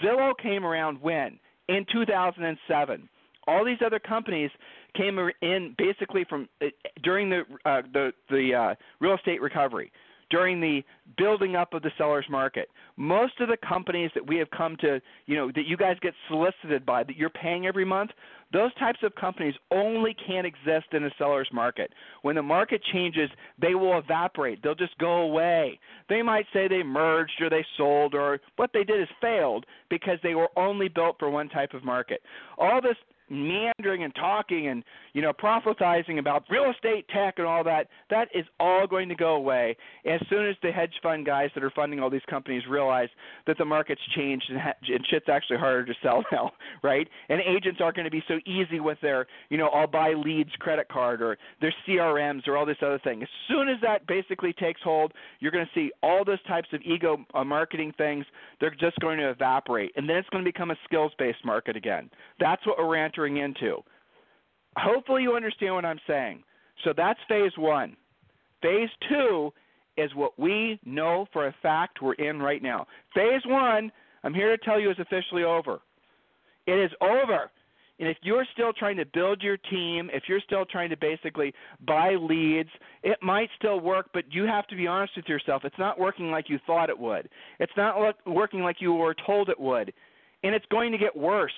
Zillow 0.03 0.33
came 0.41 0.65
around 0.65 1.01
when? 1.01 1.39
In 1.67 1.85
2007 1.91 3.09
all 3.47 3.65
these 3.65 3.79
other 3.83 3.97
companies 3.99 4.51
came 4.95 5.17
in 5.41 5.73
basically 5.77 6.23
from 6.29 6.47
uh, 6.61 6.67
during 7.03 7.29
the 7.29 7.41
uh, 7.65 7.81
the 7.91 8.11
the 8.29 8.53
uh, 8.53 8.75
real 8.99 9.15
estate 9.15 9.41
recovery 9.41 9.91
during 10.31 10.59
the 10.59 10.81
building 11.17 11.55
up 11.55 11.73
of 11.73 11.83
the 11.83 11.91
seller's 11.97 12.25
market. 12.29 12.69
Most 12.95 13.33
of 13.39 13.49
the 13.49 13.57
companies 13.57 14.09
that 14.15 14.25
we 14.25 14.37
have 14.37 14.49
come 14.49 14.75
to, 14.77 14.99
you 15.27 15.35
know, 15.35 15.51
that 15.53 15.67
you 15.67 15.77
guys 15.77 15.97
get 16.01 16.13
solicited 16.27 16.85
by, 16.85 17.03
that 17.03 17.17
you're 17.17 17.29
paying 17.29 17.67
every 17.67 17.85
month, 17.85 18.11
those 18.51 18.73
types 18.75 18.99
of 19.03 19.13
companies 19.15 19.53
only 19.71 20.15
can 20.25 20.45
exist 20.45 20.87
in 20.93 21.03
a 21.03 21.09
seller's 21.17 21.49
market. 21.53 21.91
When 22.21 22.35
the 22.35 22.41
market 22.41 22.81
changes, 22.91 23.29
they 23.61 23.75
will 23.75 23.99
evaporate. 23.99 24.63
They'll 24.63 24.73
just 24.73 24.97
go 24.97 25.21
away. 25.21 25.79
They 26.09 26.21
might 26.21 26.45
say 26.53 26.67
they 26.67 26.83
merged 26.83 27.41
or 27.41 27.49
they 27.49 27.65
sold 27.77 28.15
or 28.15 28.39
what 28.55 28.71
they 28.73 28.83
did 28.83 29.01
is 29.01 29.07
failed 29.21 29.65
because 29.89 30.17
they 30.23 30.35
were 30.35 30.49
only 30.55 30.87
built 30.87 31.17
for 31.19 31.29
one 31.29 31.49
type 31.49 31.73
of 31.73 31.83
market. 31.83 32.21
All 32.57 32.81
this 32.81 32.97
meandering 33.31 34.03
and 34.03 34.13
talking 34.15 34.67
and 34.67 34.83
you 35.13 35.21
know 35.21 35.31
prophetizing 35.31 36.19
about 36.19 36.43
real 36.49 36.71
estate 36.71 37.05
tech 37.13 37.35
and 37.37 37.47
all 37.47 37.63
that 37.63 37.87
that 38.09 38.27
is 38.35 38.45
all 38.59 38.85
going 38.85 39.07
to 39.07 39.15
go 39.15 39.35
away 39.35 39.75
as 40.05 40.19
soon 40.29 40.47
as 40.47 40.55
the 40.61 40.71
hedge 40.71 40.93
fund 41.01 41.25
guys 41.25 41.49
that 41.53 41.63
are 41.63 41.71
funding 41.71 41.99
all 41.99 42.09
these 42.09 42.21
companies 42.29 42.63
realize 42.69 43.09
that 43.47 43.57
the 43.57 43.65
market's 43.65 44.01
changed 44.15 44.45
and, 44.49 44.59
ha- 44.59 44.73
and 44.87 45.05
shit's 45.09 45.29
actually 45.29 45.57
harder 45.57 45.85
to 45.85 45.93
sell 46.03 46.23
now 46.31 46.51
right? 46.83 47.07
And 47.29 47.41
agents 47.41 47.79
aren't 47.81 47.95
going 47.95 48.05
to 48.05 48.11
be 48.11 48.23
so 48.27 48.39
easy 48.45 48.79
with 48.79 48.97
their 49.01 49.27
you 49.49 49.57
know 49.57 49.67
I'll 49.67 49.87
buy 49.87 50.13
leads 50.13 50.51
credit 50.59 50.89
card 50.89 51.21
or 51.21 51.37
their 51.61 51.73
CRMs 51.87 52.47
or 52.47 52.57
all 52.57 52.65
this 52.65 52.77
other 52.81 52.99
thing. 52.99 53.21
As 53.23 53.29
soon 53.47 53.69
as 53.69 53.77
that 53.81 54.05
basically 54.07 54.53
takes 54.53 54.81
hold 54.81 55.13
you're 55.39 55.51
going 55.51 55.65
to 55.65 55.71
see 55.73 55.91
all 56.03 56.25
those 56.25 56.41
types 56.43 56.67
of 56.73 56.81
ego 56.81 57.17
uh, 57.33 57.43
marketing 57.43 57.93
things 57.97 58.25
they're 58.59 58.71
just 58.71 58.97
going 58.99 59.17
to 59.17 59.29
evaporate. 59.29 59.91
And 59.95 60.07
then 60.07 60.17
it's 60.17 60.29
going 60.29 60.43
to 60.43 60.47
become 60.47 60.71
a 60.71 60.75
skills 60.85 61.11
based 61.17 61.43
market 61.43 61.75
again. 61.75 62.09
That's 62.39 62.65
what 62.65 62.77
we're 62.77 62.95
entering 62.95 63.20
into. 63.27 63.83
Hopefully, 64.77 65.23
you 65.23 65.35
understand 65.35 65.75
what 65.75 65.85
I'm 65.85 65.99
saying. 66.07 66.43
So 66.83 66.93
that's 66.95 67.19
phase 67.27 67.51
one. 67.57 67.95
Phase 68.61 68.89
two 69.09 69.51
is 69.97 70.13
what 70.15 70.37
we 70.39 70.79
know 70.85 71.27
for 71.33 71.47
a 71.47 71.55
fact 71.61 72.01
we're 72.01 72.13
in 72.13 72.39
right 72.39 72.63
now. 72.63 72.87
Phase 73.13 73.41
one, 73.45 73.91
I'm 74.23 74.33
here 74.33 74.55
to 74.55 74.63
tell 74.63 74.79
you, 74.79 74.89
is 74.89 74.99
officially 74.99 75.43
over. 75.43 75.81
It 76.67 76.79
is 76.79 76.91
over. 77.01 77.51
And 77.99 78.09
if 78.09 78.17
you're 78.23 78.47
still 78.53 78.73
trying 78.73 78.97
to 78.97 79.05
build 79.05 79.43
your 79.43 79.57
team, 79.57 80.09
if 80.11 80.23
you're 80.27 80.39
still 80.39 80.65
trying 80.65 80.89
to 80.89 80.97
basically 80.97 81.53
buy 81.85 82.15
leads, 82.15 82.69
it 83.03 83.19
might 83.21 83.49
still 83.57 83.79
work, 83.79 84.09
but 84.11 84.23
you 84.31 84.43
have 84.47 84.65
to 84.67 84.75
be 84.75 84.87
honest 84.87 85.13
with 85.15 85.27
yourself. 85.27 85.65
It's 85.65 85.77
not 85.77 85.99
working 85.99 86.31
like 86.31 86.49
you 86.49 86.59
thought 86.65 86.89
it 86.89 86.97
would. 86.97 87.29
It's 87.59 87.71
not 87.77 88.15
working 88.25 88.61
like 88.61 88.77
you 88.79 88.93
were 88.93 89.15
told 89.25 89.49
it 89.49 89.59
would. 89.59 89.93
And 90.43 90.55
it's 90.55 90.65
going 90.71 90.91
to 90.91 90.97
get 90.97 91.15
worse. 91.15 91.53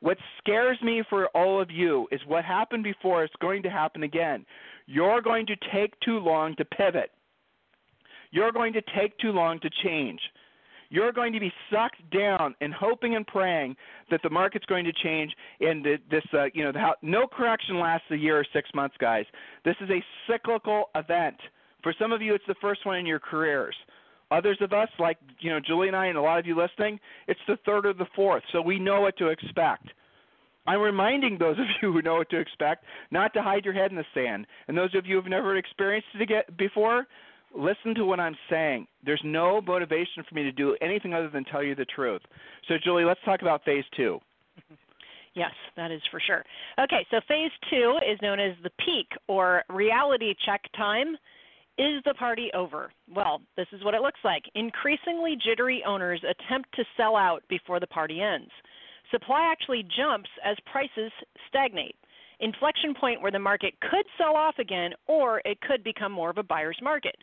What 0.00 0.18
scares 0.38 0.78
me 0.82 1.02
for 1.08 1.26
all 1.28 1.60
of 1.60 1.70
you 1.70 2.08
is 2.10 2.20
what 2.26 2.44
happened 2.44 2.84
before 2.84 3.24
is 3.24 3.30
going 3.40 3.62
to 3.62 3.70
happen 3.70 4.02
again. 4.02 4.46
You're 4.86 5.20
going 5.20 5.46
to 5.46 5.56
take 5.72 5.98
too 6.00 6.18
long 6.18 6.56
to 6.56 6.64
pivot. 6.64 7.10
You're 8.30 8.52
going 8.52 8.72
to 8.72 8.82
take 8.96 9.16
too 9.18 9.32
long 9.32 9.60
to 9.60 9.70
change. 9.84 10.20
You're 10.88 11.12
going 11.12 11.32
to 11.32 11.40
be 11.40 11.52
sucked 11.70 12.10
down 12.10 12.54
and 12.60 12.74
hoping 12.74 13.14
and 13.14 13.24
praying 13.26 13.76
that 14.10 14.20
the 14.22 14.30
market's 14.30 14.66
going 14.66 14.84
to 14.84 14.92
change 14.92 15.32
and 15.60 15.84
this, 15.84 16.24
uh, 16.34 16.46
you 16.52 16.64
know, 16.64 16.72
the, 16.72 16.80
no 17.02 17.26
correction 17.28 17.78
lasts 17.78 18.06
a 18.10 18.16
year 18.16 18.38
or 18.38 18.46
six 18.52 18.68
months, 18.74 18.96
guys. 18.98 19.24
This 19.64 19.76
is 19.80 19.90
a 19.90 20.02
cyclical 20.28 20.86
event. 20.96 21.36
For 21.82 21.94
some 21.98 22.12
of 22.12 22.20
you, 22.20 22.34
it's 22.34 22.44
the 22.48 22.56
first 22.60 22.84
one 22.84 22.98
in 22.98 23.06
your 23.06 23.20
careers. 23.20 23.76
Others 24.30 24.58
of 24.60 24.72
us, 24.72 24.88
like 24.98 25.18
you 25.40 25.50
know 25.50 25.60
Julie 25.60 25.88
and 25.88 25.96
I, 25.96 26.06
and 26.06 26.16
a 26.16 26.22
lot 26.22 26.38
of 26.38 26.46
you 26.46 26.56
listening, 26.56 27.00
it's 27.26 27.40
the 27.48 27.56
third 27.66 27.86
or 27.86 27.92
the 27.92 28.06
fourth, 28.14 28.42
so 28.52 28.60
we 28.60 28.78
know 28.78 29.00
what 29.00 29.16
to 29.18 29.28
expect. 29.28 29.88
I'm 30.66 30.80
reminding 30.80 31.38
those 31.38 31.58
of 31.58 31.64
you 31.82 31.92
who 31.92 32.02
know 32.02 32.16
what 32.16 32.30
to 32.30 32.38
expect 32.38 32.84
not 33.10 33.32
to 33.34 33.42
hide 33.42 33.64
your 33.64 33.74
head 33.74 33.90
in 33.90 33.96
the 33.96 34.04
sand, 34.14 34.46
and 34.68 34.76
those 34.76 34.94
of 34.94 35.06
you 35.06 35.16
who've 35.16 35.30
never 35.30 35.56
experienced 35.56 36.08
it 36.14 36.56
before, 36.56 37.06
listen 37.56 37.94
to 37.96 38.04
what 38.04 38.20
I'm 38.20 38.36
saying. 38.48 38.86
There's 39.04 39.22
no 39.24 39.60
motivation 39.60 40.24
for 40.28 40.34
me 40.34 40.42
to 40.44 40.52
do 40.52 40.76
anything 40.80 41.14
other 41.14 41.28
than 41.28 41.44
tell 41.44 41.62
you 41.62 41.74
the 41.74 41.86
truth. 41.86 42.22
So, 42.68 42.74
Julie, 42.82 43.04
let's 43.04 43.20
talk 43.24 43.42
about 43.42 43.64
phase 43.64 43.84
two. 43.96 44.20
Yes, 45.34 45.52
that 45.76 45.92
is 45.92 46.02
for 46.10 46.20
sure. 46.26 46.44
Okay, 46.80 47.06
so 47.08 47.20
phase 47.28 47.52
two 47.70 47.98
is 48.04 48.18
known 48.20 48.40
as 48.40 48.56
the 48.64 48.70
peak 48.84 49.06
or 49.28 49.62
reality 49.68 50.34
check 50.44 50.60
time. 50.76 51.16
Is 51.80 52.02
the 52.04 52.12
party 52.12 52.50
over? 52.52 52.92
Well, 53.08 53.40
this 53.56 53.66
is 53.72 53.82
what 53.82 53.94
it 53.94 54.02
looks 54.02 54.20
like. 54.22 54.42
Increasingly 54.54 55.34
jittery 55.42 55.82
owners 55.86 56.22
attempt 56.28 56.68
to 56.74 56.84
sell 56.94 57.16
out 57.16 57.42
before 57.48 57.80
the 57.80 57.86
party 57.86 58.20
ends. 58.20 58.50
Supply 59.10 59.48
actually 59.50 59.88
jumps 59.96 60.28
as 60.44 60.58
prices 60.70 61.10
stagnate. 61.48 61.96
Inflection 62.40 62.92
point 62.92 63.22
where 63.22 63.32
the 63.32 63.38
market 63.38 63.72
could 63.80 64.04
sell 64.18 64.36
off 64.36 64.56
again 64.58 64.90
or 65.06 65.40
it 65.46 65.58
could 65.62 65.82
become 65.82 66.12
more 66.12 66.28
of 66.28 66.36
a 66.36 66.42
buyer's 66.42 66.78
market. 66.82 67.16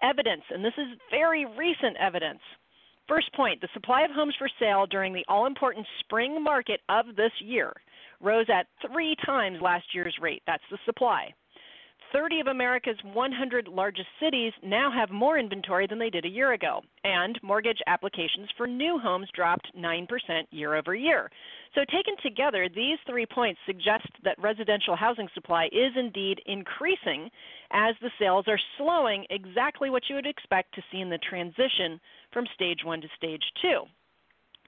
Evidence, 0.00 0.42
and 0.50 0.64
this 0.64 0.78
is 0.78 0.96
very 1.10 1.44
recent 1.44 1.96
evidence. 1.98 2.40
First 3.08 3.32
point 3.34 3.60
the 3.60 3.68
supply 3.74 4.02
of 4.02 4.12
homes 4.12 4.36
for 4.38 4.48
sale 4.60 4.86
during 4.86 5.14
the 5.14 5.24
all 5.26 5.46
important 5.46 5.84
spring 5.98 6.44
market 6.44 6.80
of 6.88 7.16
this 7.16 7.32
year 7.40 7.72
rose 8.20 8.46
at 8.48 8.68
three 8.88 9.16
times 9.26 9.58
last 9.60 9.86
year's 9.92 10.16
rate. 10.20 10.44
That's 10.46 10.62
the 10.70 10.78
supply. 10.86 11.34
30 12.12 12.40
of 12.40 12.46
America's 12.46 12.98
100 13.12 13.68
largest 13.68 14.08
cities 14.20 14.52
now 14.62 14.90
have 14.90 15.10
more 15.10 15.38
inventory 15.38 15.86
than 15.86 15.98
they 15.98 16.10
did 16.10 16.24
a 16.24 16.28
year 16.28 16.52
ago, 16.52 16.80
and 17.04 17.38
mortgage 17.42 17.80
applications 17.86 18.48
for 18.56 18.66
new 18.66 18.98
homes 18.98 19.28
dropped 19.34 19.68
9% 19.76 20.06
year 20.50 20.74
over 20.74 20.94
year. 20.94 21.30
So, 21.74 21.82
taken 21.84 22.14
together, 22.22 22.68
these 22.68 22.98
three 23.06 23.26
points 23.26 23.60
suggest 23.66 24.08
that 24.24 24.38
residential 24.38 24.96
housing 24.96 25.28
supply 25.34 25.66
is 25.66 25.92
indeed 25.96 26.40
increasing 26.46 27.30
as 27.70 27.94
the 28.00 28.10
sales 28.18 28.46
are 28.48 28.60
slowing, 28.78 29.24
exactly 29.30 29.90
what 29.90 30.02
you 30.08 30.14
would 30.16 30.26
expect 30.26 30.74
to 30.74 30.82
see 30.90 31.00
in 31.00 31.10
the 31.10 31.18
transition 31.18 32.00
from 32.32 32.46
stage 32.54 32.80
one 32.84 33.00
to 33.00 33.08
stage 33.16 33.42
two. 33.60 33.82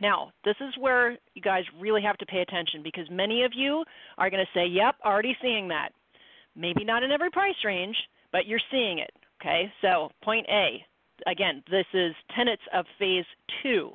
Now, 0.00 0.30
this 0.44 0.56
is 0.60 0.74
where 0.78 1.18
you 1.34 1.42
guys 1.42 1.64
really 1.80 2.02
have 2.02 2.16
to 2.18 2.26
pay 2.26 2.40
attention 2.40 2.82
because 2.82 3.08
many 3.10 3.42
of 3.44 3.52
you 3.54 3.84
are 4.16 4.30
going 4.30 4.44
to 4.44 4.58
say, 4.58 4.66
Yep, 4.66 4.96
already 5.04 5.36
seeing 5.42 5.68
that. 5.68 5.90
Maybe 6.58 6.84
not 6.84 7.04
in 7.04 7.12
every 7.12 7.30
price 7.30 7.54
range, 7.64 7.96
but 8.32 8.46
you're 8.46 8.60
seeing 8.70 8.98
it. 8.98 9.10
Okay, 9.40 9.72
so 9.80 10.10
point 10.22 10.46
A. 10.50 10.84
Again, 11.30 11.62
this 11.70 11.86
is 11.94 12.12
tenets 12.36 12.62
of 12.74 12.84
phase 12.98 13.24
two. 13.62 13.92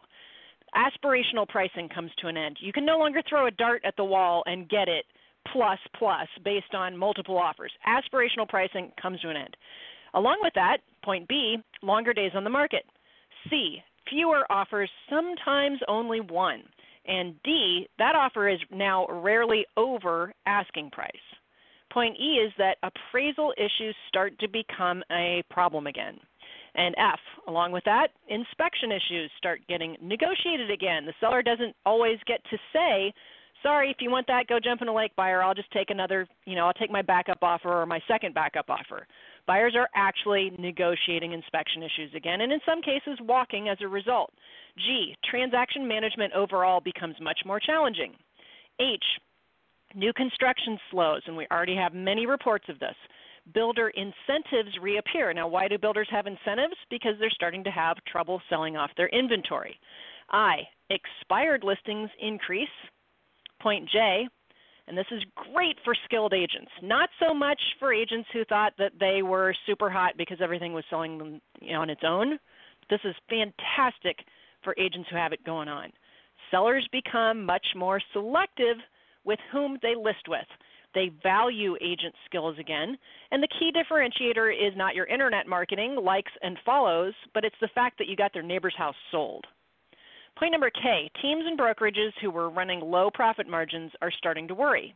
Aspirational 0.74 1.48
pricing 1.48 1.90
comes 1.90 2.12
to 2.20 2.28
an 2.28 2.38
end. 2.38 2.58
You 2.62 2.72
can 2.72 2.86
no 2.86 2.98
longer 2.98 3.22
throw 3.28 3.48
a 3.48 3.52
dart 3.52 3.84
at 3.86 3.96
the 3.98 4.04
wall 4.04 4.44
and 4.46 4.70
get 4.70 4.88
it 4.88 5.06
plus 5.52 5.80
plus 5.98 6.28
based 6.44 6.74
on 6.74 6.98
multiple 6.98 7.38
offers. 7.38 7.72
Aspirational 7.86 8.48
pricing 8.48 8.92
comes 9.00 9.20
to 9.22 9.30
an 9.30 9.38
end. 9.38 9.56
Along 10.14 10.38
with 10.42 10.54
that, 10.56 10.78
point 11.04 11.28
B, 11.28 11.58
longer 11.82 12.14
days 12.14 12.32
on 12.34 12.44
the 12.44 12.50
market. 12.50 12.86
C, 13.50 13.84
fewer 14.10 14.46
offers, 14.50 14.90
sometimes 15.10 15.80
only 15.88 16.22
one. 16.22 16.64
And 17.06 17.36
D, 17.44 17.88
that 18.00 18.16
offer 18.16 18.48
is 18.48 18.60
now 18.72 19.06
rarely 19.10 19.66
over 19.76 20.34
asking 20.46 20.92
price. 20.92 21.12
Point 21.94 22.18
E 22.20 22.40
is 22.44 22.52
that 22.58 22.78
appraisal 22.82 23.54
issues 23.58 23.96
start 24.08 24.38
to 24.40 24.48
become 24.48 25.04
a 25.12 25.44
problem 25.52 25.86
again. 25.86 26.18
And 26.76 26.96
F, 26.98 27.20
along 27.48 27.72
with 27.72 27.84
that, 27.84 28.08
inspection 28.30 28.92
issues 28.92 29.30
start 29.38 29.62
getting 29.70 29.96
negotiated 30.02 30.72
again. 30.72 31.06
The 31.06 31.14
seller 31.20 31.44
doesn't 31.44 31.76
always 31.86 32.18
get 32.26 32.44
to 32.50 32.58
say, 32.74 33.14
sorry, 33.62 33.92
if 33.92 33.98
you 34.00 34.10
want 34.10 34.26
that, 34.26 34.48
go 34.48 34.60
jump 34.60 34.82
in 34.82 34.88
a 34.88 34.94
lake 34.94 35.16
buyer. 35.16 35.44
I'll 35.44 35.54
just 35.54 35.72
take 35.72 35.92
another, 35.92 36.28
you 36.46 36.56
know, 36.56 36.66
I'll 36.66 36.74
take 36.74 36.90
my 36.90 37.04
backup 37.04 37.44
offer 37.44 37.72
or 37.72 37.86
my 37.86 38.00
second 38.08 38.34
backup 38.34 38.70
offer. 38.70 39.06
Buyers 39.46 39.76
are 39.78 39.90
actually 39.94 40.52
negotiating 40.58 41.32
inspection 41.32 41.84
issues 41.84 42.12
again, 42.16 42.42
and 42.42 42.52
in 42.52 42.60
some 42.66 42.82
cases, 42.82 43.20
walking 43.22 43.70
as 43.70 43.78
a 43.82 43.88
result. 43.88 44.32
G, 44.78 45.16
transaction 45.30 45.88
management 45.88 46.34
overall 46.34 46.82
becomes 46.82 47.16
much 47.22 47.42
more 47.46 47.60
challenging. 47.60 48.14
H, 48.80 49.04
New 49.96 50.14
construction 50.14 50.80
slows, 50.90 51.22
and 51.28 51.38
we 51.38 51.48
already 51.52 51.76
have 51.76 51.94
many 51.94 52.26
reports 52.26 52.66
of 52.70 52.80
this. 52.80 52.96
Builder 53.54 53.90
incentives 53.90 54.78
reappear. 54.82 55.34
Now, 55.34 55.48
why 55.48 55.68
do 55.68 55.78
builders 55.78 56.08
have 56.12 56.28
incentives? 56.28 56.76
Because 56.90 57.14
they're 57.20 57.30
starting 57.30 57.64
to 57.66 57.72
have 57.72 57.98
trouble 58.12 58.42
selling 58.50 58.78
off 58.78 58.92
their 58.98 59.10
inventory. 59.10 59.78
I, 60.32 60.62
expired 60.90 61.64
listings 61.64 62.10
increase. 62.22 62.68
Point 63.62 63.88
J, 63.90 64.28
and 64.88 64.98
this 64.98 65.06
is 65.12 65.24
great 65.54 65.78
for 65.86 65.96
skilled 66.06 66.34
agents. 66.34 66.72
Not 66.82 67.10
so 67.26 67.34
much 67.34 67.62
for 67.80 67.94
agents 67.94 68.28
who 68.34 68.44
thought 68.46 68.74
that 68.78 68.92
they 69.00 69.22
were 69.22 69.56
super 69.66 69.90
hot 69.90 70.14
because 70.18 70.40
everything 70.42 70.74
was 70.74 70.84
selling 70.90 71.40
know, 71.62 71.80
on 71.80 71.90
its 71.90 72.02
own. 72.06 72.38
This 72.90 73.00
is 73.06 73.16
fantastic 73.30 74.18
for 74.64 74.76
agents 74.78 75.08
who 75.10 75.16
have 75.16 75.32
it 75.32 75.46
going 75.46 75.70
on. 75.70 75.92
Sellers 76.52 76.88
become 76.92 77.46
much 77.46 77.66
more 77.76 78.02
selective 78.12 78.78
with 79.26 79.40
whom 79.52 79.78
they 79.82 79.96
list 79.96 80.28
with. 80.28 80.48
They 80.94 81.12
value 81.24 81.76
agent 81.82 82.14
skills 82.26 82.58
again. 82.60 82.98
And 83.32 83.42
the 83.42 83.48
key 83.60 83.72
differentiator 83.72 84.54
is 84.54 84.78
not 84.78 84.96
your 84.96 85.08
internet 85.08 85.48
marketing, 85.48 85.96
likes 85.96 86.32
and 86.42 86.58
follows, 86.66 87.14
but 87.34 87.44
it's 87.44 87.56
the 87.62 87.70
fact 87.74 87.98
that 87.98 88.08
you 88.08 88.16
got 88.16 88.32
their 88.34 88.44
neighbor's 88.44 88.76
house 88.78 88.96
sold. 89.12 89.46
Point 90.38 90.52
number 90.52 90.70
K 90.70 91.12
teams 91.22 91.46
and 91.46 91.58
brokerages 91.60 92.12
who 92.22 92.32
were 92.32 92.50
running 92.50 92.80
low 92.80 93.10
profit 93.12 93.48
margins 93.48 93.92
are 94.02 94.12
starting 94.12 94.48
to 94.48 94.56
worry. 94.56 94.96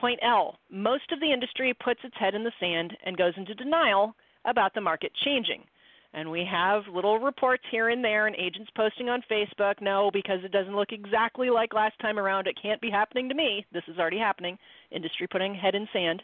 Point 0.00 0.20
L 0.22 0.58
most 0.70 1.10
of 1.12 1.20
the 1.20 1.32
industry 1.32 1.74
puts 1.84 2.00
its 2.04 2.16
head 2.18 2.34
in 2.34 2.44
the 2.44 2.52
sand 2.60 2.96
and 3.04 3.16
goes 3.16 3.34
into 3.36 3.54
denial 3.54 4.14
about 4.44 4.74
the 4.74 4.80
market 4.80 5.12
changing. 5.24 5.64
And 6.14 6.30
we 6.30 6.46
have 6.50 6.82
little 6.92 7.18
reports 7.18 7.62
here 7.70 7.90
and 7.90 8.02
there, 8.02 8.26
and 8.26 8.36
agents 8.36 8.70
posting 8.74 9.08
on 9.08 9.22
Facebook, 9.30 9.74
no, 9.80 10.10
because 10.12 10.38
it 10.42 10.52
doesn't 10.52 10.74
look 10.74 10.92
exactly 10.92 11.50
like 11.50 11.74
last 11.74 11.98
time 12.00 12.18
around. 12.18 12.46
It 12.46 12.58
can't 12.60 12.80
be 12.80 12.90
happening 12.90 13.28
to 13.28 13.34
me. 13.34 13.66
This 13.72 13.82
is 13.88 13.98
already 13.98 14.18
happening. 14.18 14.58
Industry 14.90 15.26
putting 15.30 15.54
head 15.54 15.74
in 15.74 15.86
sand. 15.92 16.22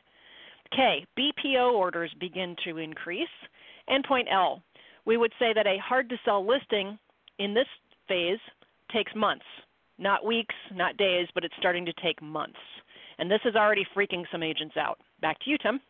K, 0.75 1.07
BPO 1.19 1.73
orders 1.73 2.11
begin 2.19 2.57
to 2.65 2.79
increase. 2.79 3.29
And 3.87 4.03
point 4.05 4.29
L, 4.33 4.63
we 5.05 5.17
would 5.19 5.33
say 5.39 5.53
that 5.55 5.67
a 5.67 5.79
hard 5.79 6.09
to 6.09 6.17
sell 6.25 6.47
listing 6.47 6.99
in 7.39 7.53
this 7.53 7.67
phase 8.09 8.39
takes 8.91 9.15
months, 9.15 9.45
not 9.99 10.25
weeks, 10.25 10.55
not 10.73 10.97
days, 10.97 11.29
but 11.35 11.45
it's 11.45 11.55
starting 11.59 11.85
to 11.85 11.93
take 12.03 12.21
months. 12.23 12.59
And 13.19 13.31
this 13.31 13.41
is 13.45 13.55
already 13.55 13.87
freaking 13.97 14.25
some 14.33 14.43
agents 14.43 14.77
out. 14.77 14.99
Back 15.21 15.39
to 15.41 15.51
you, 15.51 15.59
Tim. 15.59 15.81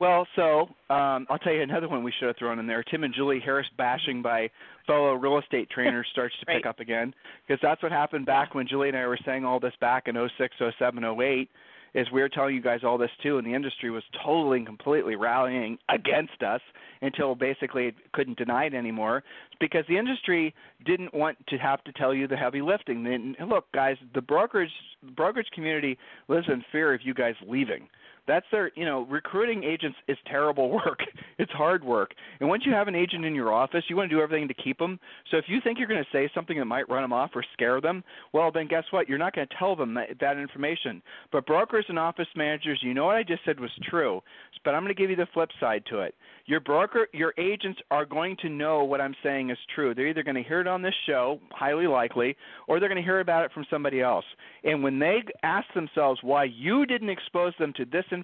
Well, 0.00 0.26
so 0.34 0.62
um, 0.88 1.26
I'll 1.28 1.38
tell 1.42 1.52
you 1.52 1.60
another 1.60 1.88
one 1.88 2.02
we 2.02 2.12
should 2.18 2.28
have 2.28 2.36
thrown 2.38 2.58
in 2.58 2.66
there. 2.66 2.82
Tim 2.82 3.04
and 3.04 3.14
Julie 3.14 3.40
Harris 3.44 3.66
bashing 3.76 4.22
by 4.22 4.48
fellow 4.86 5.12
real 5.12 5.38
estate 5.38 5.68
trainers 5.68 6.06
starts 6.12 6.34
to 6.40 6.46
right. 6.48 6.56
pick 6.56 6.66
up 6.66 6.80
again 6.80 7.14
because 7.46 7.60
that's 7.62 7.82
what 7.82 7.92
happened 7.92 8.24
back 8.24 8.54
when 8.54 8.66
Julie 8.66 8.88
and 8.88 8.96
I 8.96 9.06
were 9.06 9.18
saying 9.26 9.44
all 9.44 9.60
this 9.60 9.74
back 9.78 10.08
in 10.08 10.14
06, 10.38 10.56
07, 10.78 11.04
08 11.04 11.48
is 11.92 12.06
we 12.12 12.20
were 12.20 12.28
telling 12.28 12.54
you 12.54 12.62
guys 12.62 12.80
all 12.84 12.96
this 12.96 13.10
too, 13.22 13.36
and 13.36 13.46
the 13.46 13.52
industry 13.52 13.90
was 13.90 14.04
totally 14.24 14.58
and 14.58 14.66
completely 14.66 15.16
rallying 15.16 15.76
against 15.88 16.40
us 16.46 16.60
until 17.02 17.34
basically 17.34 17.86
it 17.86 17.94
couldn't 18.12 18.38
deny 18.38 18.66
it 18.66 18.74
anymore 18.74 19.24
because 19.58 19.84
the 19.88 19.98
industry 19.98 20.54
didn't 20.86 21.12
want 21.12 21.36
to 21.48 21.56
have 21.56 21.82
to 21.84 21.92
tell 21.92 22.14
you 22.14 22.28
the 22.28 22.36
heavy 22.36 22.62
lifting. 22.62 23.04
And 23.06 23.36
look, 23.48 23.70
guys, 23.72 23.96
the 24.14 24.22
brokerage 24.22 24.70
brokerage 25.16 25.48
community 25.52 25.98
lives 26.28 26.46
in 26.48 26.62
fear 26.70 26.94
of 26.94 27.00
you 27.02 27.12
guys 27.12 27.34
leaving 27.46 27.88
that's 28.30 28.46
their 28.52 28.70
you 28.76 28.84
know 28.84 29.06
recruiting 29.10 29.64
agents 29.64 29.98
is 30.06 30.16
terrible 30.26 30.70
work. 30.84 31.00
It's 31.38 31.50
hard 31.52 31.82
work. 31.82 32.12
And 32.38 32.48
once 32.48 32.62
you 32.64 32.72
have 32.72 32.86
an 32.86 32.94
agent 32.94 33.24
in 33.24 33.34
your 33.34 33.52
office 33.52 33.84
you 33.88 33.96
want 33.96 34.08
to 34.08 34.16
do 34.16 34.22
everything 34.22 34.46
to 34.48 34.54
keep 34.54 34.78
them 34.78 35.00
so 35.30 35.36
if 35.36 35.46
you 35.48 35.58
think 35.62 35.78
you're 35.78 35.88
going 35.88 36.02
to 36.02 36.16
say 36.16 36.30
something 36.34 36.56
that 36.58 36.64
might 36.64 36.88
run 36.88 37.02
them 37.02 37.12
off 37.12 37.30
or 37.34 37.44
scare 37.52 37.80
them 37.80 38.04
well 38.32 38.52
then 38.52 38.68
guess 38.68 38.84
what? 38.92 39.08
You're 39.08 39.18
not 39.18 39.34
going 39.34 39.48
to 39.48 39.54
tell 39.58 39.74
them 39.74 39.94
that, 39.94 40.10
that 40.20 40.36
information. 40.38 41.02
But 41.32 41.46
brokers 41.46 41.86
and 41.88 41.98
office 41.98 42.28
managers 42.36 42.78
you 42.82 42.94
know 42.94 43.06
what 43.06 43.16
i 43.16 43.22
just 43.22 43.44
said 43.44 43.58
was 43.58 43.70
true 43.88 44.20
but 44.64 44.74
i'm 44.74 44.82
going 44.82 44.94
to 44.94 45.00
give 45.00 45.10
you 45.10 45.16
the 45.16 45.26
flip 45.34 45.50
side 45.58 45.82
to 45.90 46.00
it. 46.00 46.14
Your 46.46 46.60
broker 46.60 47.08
your 47.12 47.34
agents 47.38 47.80
are 47.90 48.04
going 48.04 48.36
to 48.42 48.48
know 48.48 48.84
what 48.84 49.00
i'm 49.00 49.14
saying 49.24 49.50
is 49.50 49.58
true. 49.74 49.94
They're 49.94 50.08
either 50.08 50.22
going 50.22 50.36
to 50.36 50.48
hear 50.48 50.60
it 50.60 50.68
on 50.68 50.82
this 50.82 50.94
show 51.06 51.40
highly 51.50 51.86
likely 51.86 52.36
or 52.68 52.78
they're 52.78 52.88
going 52.88 53.02
to 53.02 53.06
hear 53.06 53.20
about 53.20 53.44
it 53.44 53.52
from 53.52 53.66
somebody 53.70 54.00
else. 54.00 54.24
And 54.62 54.82
when 54.82 54.98
they 54.98 55.22
ask 55.42 55.66
themselves 55.74 56.20
why 56.22 56.44
you 56.44 56.86
didn't 56.86 57.10
expose 57.10 57.54
them 57.58 57.72
to 57.76 57.84
this 57.84 58.04
information 58.04 58.19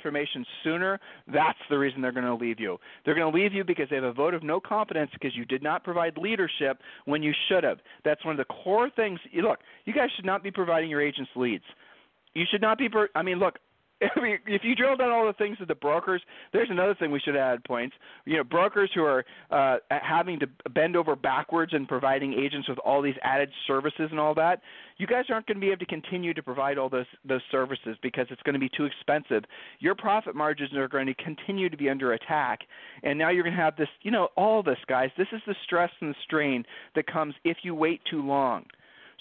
sooner, 0.65 1.01
that's 1.33 1.59
the 1.71 1.79
reason 1.79 2.01
they're 2.01 2.13
going 2.13 2.25
to 2.25 2.35
leave 2.35 2.61
you. 2.61 2.79
They're 3.05 3.15
going 3.15 3.31
to 3.31 3.37
leave 3.37 3.53
you 3.53 3.65
because 3.65 3.89
they 3.89 3.97
have 3.97 4.05
a 4.05 4.13
vote 4.13 4.35
of 4.35 4.43
no 4.43 4.61
confidence 4.61 5.11
because 5.13 5.37
you 5.37 5.45
did 5.45 5.63
not 5.63 5.85
provide 5.85 6.17
leadership 6.19 6.79
when 7.05 7.23
you 7.23 7.33
should 7.49 7.65
have. 7.65 7.79
That's 8.05 8.25
one 8.25 8.39
of 8.39 8.47
the 8.47 8.53
core 8.53 8.91
things. 8.95 9.19
Look, 9.35 9.61
you 9.85 9.93
guys 9.93 10.09
should 10.17 10.25
not 10.25 10.43
be 10.43 10.51
providing 10.51 10.91
your 10.91 11.03
agents 11.03 11.31
leads. 11.37 11.65
You 12.35 12.45
should 12.51 12.61
not 12.61 12.79
be. 12.79 12.89
I 13.15 13.23
mean, 13.23 13.39
look, 13.39 13.59
I 14.17 14.21
mean, 14.21 14.39
if 14.47 14.63
you 14.63 14.75
drill 14.75 14.97
down 14.97 15.11
all 15.11 15.27
the 15.27 15.33
things 15.33 15.57
of 15.61 15.69
the 15.69 15.75
brokers, 15.75 16.21
there's 16.53 16.69
another 16.71 16.95
thing 16.95 17.11
we 17.11 17.21
should 17.21 17.37
add 17.37 17.65
points. 17.65 17.97
You 18.27 18.37
know, 18.37 18.45
brokers 18.45 18.91
who 18.95 19.03
are 19.03 19.25
uh, 19.51 19.79
having 19.89 20.39
to 20.41 20.47
bend 20.75 20.97
over 20.97 21.17
backwards 21.17 21.73
and 21.73 21.89
providing 21.89 22.35
agents 22.35 22.69
with 22.69 22.79
all 22.79 23.01
these 23.01 23.15
added 23.23 23.49
services 23.67 24.09
and 24.11 24.21
all 24.21 24.35
that. 24.35 24.61
You 24.99 25.07
guys 25.07 25.25
aren't 25.31 25.47
going 25.47 25.57
to 25.57 25.61
be 25.61 25.69
able 25.69 25.79
to 25.79 25.87
continue 25.87 26.35
to 26.35 26.43
provide 26.43 26.79
all 26.79 26.89
those 26.89 27.07
those 27.25 27.43
services 27.51 27.97
because 28.03 28.27
it's 28.31 28.43
going 28.43 28.55
to 28.55 28.61
be 28.61 28.71
too 28.77 28.85
expensive. 28.85 29.45
Your 29.79 29.95
profit 29.95 30.35
margins 30.35 30.75
are 30.75 30.89
going 30.89 31.07
to 31.07 31.15
continue 31.15 31.71
to 31.71 31.77
be 31.77 31.89
under 31.89 32.13
attack, 32.13 32.61
and 33.03 33.19
now 33.19 33.31
you're 33.31 33.45
going 33.45 33.57
to 33.57 33.63
have 33.63 33.77
this. 33.77 33.89
You 34.03 34.11
know, 34.11 34.29
all 34.37 34.63
this, 34.63 34.79
guys. 34.89 35.11
This 35.17 35.29
is 35.33 35.41
the 35.47 35.55
stress 35.65 35.91
and 36.01 36.11
the 36.11 36.17
strain 36.25 36.65
that 36.95 37.07
comes 37.07 37.35
if 37.45 37.59
you 37.63 37.75
wait 37.75 38.01
too 38.11 38.23
long. 38.23 38.67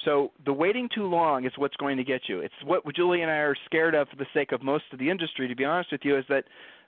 So 0.03 0.31
the 0.45 0.53
waiting 0.53 0.89
too 0.93 1.08
long 1.08 1.45
is 1.45 1.53
what's 1.55 1.75
going 1.77 1.97
to 1.97 2.03
get 2.03 2.21
you. 2.27 2.39
It's 2.39 2.53
what 2.63 2.84
Julie 2.95 3.21
and 3.21 3.31
I 3.31 3.36
are 3.36 3.55
scared 3.65 3.95
of 3.95 4.10
for 4.10 4.17
the 4.17 4.27
sake 4.34 4.51
of 4.51 4.62
most 4.62 4.84
of 4.91 4.99
the 4.99 5.10
industry, 5.10 5.47
to 5.47 5.55
be 5.55 5.65
honest 5.65 5.91
with 5.91 6.01
you, 6.03 6.17
is 6.17 6.25
that 6.29 6.43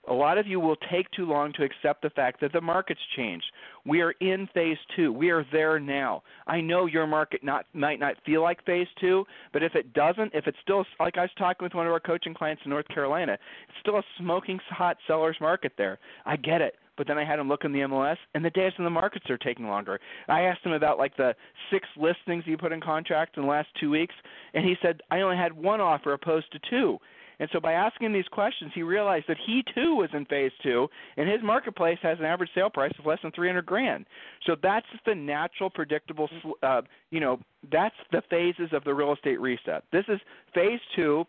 a 0.08 0.12
lot 0.12 0.38
of 0.38 0.46
you 0.46 0.58
will 0.58 0.76
take 0.90 1.10
too 1.10 1.26
long 1.26 1.52
to 1.54 1.64
accept 1.64 2.02
the 2.02 2.10
fact 2.10 2.40
that 2.40 2.52
the 2.52 2.60
market's 2.60 3.00
changed. 3.16 3.44
We 3.84 4.00
are 4.00 4.12
in 4.20 4.48
phase 4.54 4.78
two. 4.96 5.12
We 5.12 5.30
are 5.30 5.44
there 5.52 5.78
now. 5.78 6.22
I 6.46 6.60
know 6.60 6.86
your 6.86 7.06
market 7.06 7.44
not 7.44 7.66
might 7.74 8.00
not 8.00 8.14
feel 8.24 8.42
like 8.42 8.64
phase 8.64 8.86
two, 9.00 9.24
but 9.52 9.62
if 9.62 9.74
it 9.74 9.92
doesn't, 9.92 10.32
if 10.34 10.46
it's 10.46 10.56
still 10.62 10.84
like 10.98 11.18
I 11.18 11.22
was 11.22 11.30
talking 11.36 11.64
with 11.64 11.74
one 11.74 11.86
of 11.86 11.92
our 11.92 12.00
coaching 12.00 12.32
clients 12.32 12.62
in 12.64 12.70
North 12.70 12.88
Carolina, 12.88 13.32
it's 13.32 13.78
still 13.80 13.96
a 13.96 14.02
smoking 14.18 14.58
hot 14.70 14.96
seller's 15.06 15.36
market 15.40 15.72
there. 15.76 15.98
I 16.24 16.36
get 16.36 16.60
it 16.60 16.76
but 16.98 17.06
then 17.06 17.16
I 17.16 17.24
had 17.24 17.38
him 17.38 17.48
look 17.48 17.64
in 17.64 17.72
the 17.72 17.80
MLS, 17.80 18.16
and 18.34 18.44
the 18.44 18.50
days 18.50 18.72
in 18.76 18.84
the 18.84 18.90
markets 18.90 19.30
are 19.30 19.38
taking 19.38 19.68
longer. 19.68 19.98
I 20.28 20.42
asked 20.42 20.66
him 20.66 20.72
about 20.72 20.98
like 20.98 21.16
the 21.16 21.34
six 21.72 21.86
listings 21.96 22.44
he 22.44 22.56
put 22.56 22.72
in 22.72 22.80
contract 22.80 23.36
in 23.36 23.44
the 23.44 23.48
last 23.48 23.68
two 23.80 23.90
weeks, 23.90 24.14
and 24.52 24.64
he 24.64 24.74
said 24.82 25.00
I 25.10 25.20
only 25.20 25.36
had 25.36 25.52
one 25.52 25.80
offer 25.80 26.12
opposed 26.12 26.52
to 26.52 26.58
two. 26.68 26.98
And 27.40 27.48
so 27.52 27.60
by 27.60 27.72
asking 27.72 28.12
these 28.12 28.26
questions, 28.32 28.72
he 28.74 28.82
realized 28.82 29.26
that 29.28 29.36
he 29.46 29.62
too 29.74 29.94
was 29.94 30.10
in 30.12 30.24
phase 30.26 30.50
two, 30.62 30.88
and 31.16 31.28
his 31.28 31.40
marketplace 31.42 31.98
has 32.02 32.18
an 32.18 32.24
average 32.24 32.50
sale 32.54 32.70
price 32.70 32.92
of 32.98 33.06
less 33.06 33.18
than 33.22 33.30
300 33.32 33.64
grand. 33.64 34.06
So 34.44 34.56
that's 34.60 34.86
the 35.06 35.14
natural, 35.14 35.70
predictable, 35.70 36.28
uh, 36.62 36.82
you 37.10 37.20
know, 37.20 37.38
that's 37.70 37.94
the 38.10 38.22
phases 38.28 38.70
of 38.72 38.82
the 38.84 38.94
real 38.94 39.12
estate 39.12 39.40
reset. 39.40 39.84
This 39.92 40.04
is 40.08 40.18
phase 40.52 40.80
two 40.96 41.24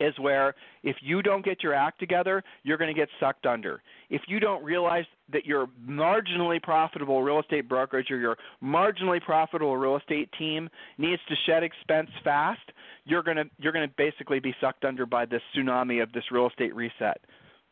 is 0.00 0.14
where 0.18 0.54
if 0.82 0.96
you 1.00 1.22
don't 1.22 1.44
get 1.44 1.62
your 1.62 1.74
act 1.74 2.00
together, 2.00 2.42
you're 2.62 2.78
going 2.78 2.92
to 2.92 2.98
get 2.98 3.08
sucked 3.20 3.46
under. 3.46 3.82
If 4.10 4.22
you 4.28 4.40
don't 4.40 4.62
realize 4.64 5.04
that 5.32 5.46
your 5.46 5.68
marginally 5.88 6.62
profitable 6.62 7.22
real 7.22 7.40
estate 7.40 7.68
brokerage 7.68 8.10
or 8.10 8.18
your 8.18 8.36
marginally 8.62 9.20
profitable 9.20 9.76
real 9.76 9.96
estate 9.96 10.28
team 10.38 10.68
needs 10.98 11.22
to 11.28 11.34
shed 11.46 11.62
expense 11.62 12.10
fast, 12.24 12.60
you're 13.04 13.22
going 13.22 13.36
to 13.36 13.44
you're 13.58 13.72
going 13.72 13.88
to 13.88 13.94
basically 13.96 14.40
be 14.40 14.54
sucked 14.60 14.84
under 14.84 15.06
by 15.06 15.24
this 15.24 15.42
tsunami 15.56 16.02
of 16.02 16.12
this 16.12 16.24
real 16.30 16.48
estate 16.48 16.74
reset. 16.74 17.20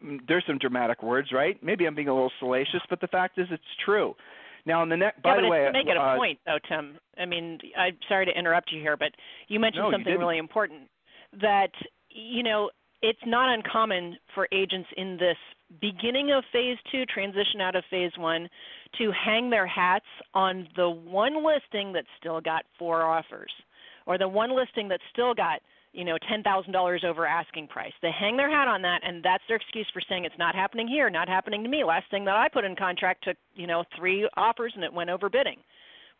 Mm, 0.05 0.21
there's 0.29 0.45
some 0.47 0.59
dramatic 0.59 1.03
words, 1.03 1.29
right? 1.33 1.63
Maybe 1.63 1.87
I'm 1.87 1.95
being 1.95 2.09
a 2.09 2.15
little 2.15 2.33
salacious, 2.39 2.81
but 2.89 3.01
the 3.01 3.09
fact 3.09 3.39
is 3.39 3.47
it's 3.51 3.63
true. 3.85 4.15
Now, 4.67 4.83
in 4.83 4.89
the 4.89 4.97
next, 4.97 5.23
by 5.23 5.37
yeah, 5.37 5.43
the 5.43 5.49
way, 5.49 5.65
to 5.65 5.73
make 5.73 5.87
it 5.87 5.97
a 5.97 6.01
uh, 6.01 6.17
point, 6.17 6.39
though, 6.45 6.59
Tim. 6.69 6.99
I 7.19 7.25
mean, 7.25 7.59
I'm 7.79 7.97
sorry 8.09 8.27
to 8.27 8.33
interrupt 8.39 8.71
you 8.73 8.81
here, 8.81 8.97
but 8.97 9.13
you 9.49 9.59
mentioned 9.59 9.85
no, 9.85 9.91
something 9.91 10.13
you 10.13 10.19
really 10.19 10.39
important 10.39 10.83
that 11.41 11.71
you 12.11 12.43
know, 12.43 12.71
it's 13.03 13.21
not 13.27 13.53
uncommon 13.53 14.17
for 14.35 14.47
agents 14.53 14.89
in 14.97 15.17
this 15.17 15.37
beginning 15.81 16.33
of 16.33 16.45
phase 16.53 16.77
two, 16.91 17.05
transition 17.07 17.61
out 17.61 17.77
of 17.77 17.85
phase 17.91 18.13
one, 18.19 18.49
to 18.99 19.11
hang 19.13 19.49
their 19.49 19.67
hats 19.67 20.07
on 20.35 20.69
the 20.77 20.89
one 20.89 21.45
listing 21.45 21.93
that 21.93 22.05
still 22.19 22.41
got 22.41 22.65
four 22.79 23.03
offers, 23.03 23.53
or 24.07 24.19
the 24.19 24.29
one 24.29 24.55
listing 24.55 24.89
that 24.89 25.01
still 25.13 25.33
got 25.35 25.61
you 25.93 26.05
know 26.05 26.19
ten 26.29 26.43
thousand 26.43 26.73
dollars 26.73 27.05
over 27.07 27.27
asking 27.27 27.69
price. 27.69 27.93
They 28.03 28.11
hang 28.11 28.37
their 28.37 28.51
hat 28.51 28.69
on 28.69 28.83
that, 28.83 29.01
and 29.03 29.23
that's 29.23 29.45
their 29.49 29.57
excuse 29.57 29.89
for 29.93 30.03
saying 30.09 30.25
it's 30.25 30.39
not 30.39 30.55
happening 30.55 30.89
here, 30.89 31.09
not 31.09 31.29
happening 31.29 31.63
to 31.63 31.71
me. 31.71 31.85
Last 31.85 32.11
thing 32.11 32.25
that 32.27 32.37
I 32.37 32.49
put 32.49 32.65
in 32.65 32.77
contract 32.77 33.25
took 33.25 33.37
you 33.55 33.67
know 33.67 33.85
three 33.97 34.29
offers 34.37 34.73
and 34.75 34.85
it 34.85 34.93
went 34.93 35.11
over 35.11 35.31
bidding. 35.31 35.59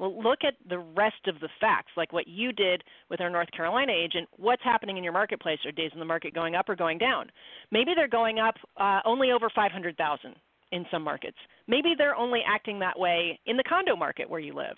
Well, 0.01 0.19
look 0.23 0.39
at 0.47 0.55
the 0.67 0.79
rest 0.79 1.27
of 1.27 1.39
the 1.41 1.51
facts, 1.61 1.93
like 1.95 2.11
what 2.11 2.27
you 2.27 2.53
did 2.53 2.83
with 3.11 3.21
our 3.21 3.29
North 3.29 3.51
Carolina 3.55 3.93
agent. 3.93 4.31
What's 4.39 4.63
happening 4.65 4.97
in 4.97 5.05
your 5.05 5.13
marketplace? 5.13 5.59
Are 5.67 5.73
days 5.73 5.91
in 5.93 5.99
the 5.99 6.07
market 6.07 6.35
going 6.35 6.55
up 6.55 6.71
or 6.71 6.75
going 6.75 6.97
down? 6.97 7.31
Maybe 7.71 7.93
they're 7.95 8.09
going 8.09 8.39
up 8.39 8.55
uh, 8.79 9.01
only 9.05 9.31
over 9.31 9.51
500,000 9.55 10.35
in 10.73 10.87
some 10.91 11.03
markets. 11.03 11.37
Maybe 11.69 11.93
they're 11.99 12.17
only 12.17 12.41
acting 12.49 12.79
that 12.79 12.99
way 12.99 13.39
in 13.45 13.59
the 13.59 13.63
condo 13.65 13.95
market 13.95 14.29
where 14.29 14.41
you 14.41 14.55
live. 14.55 14.77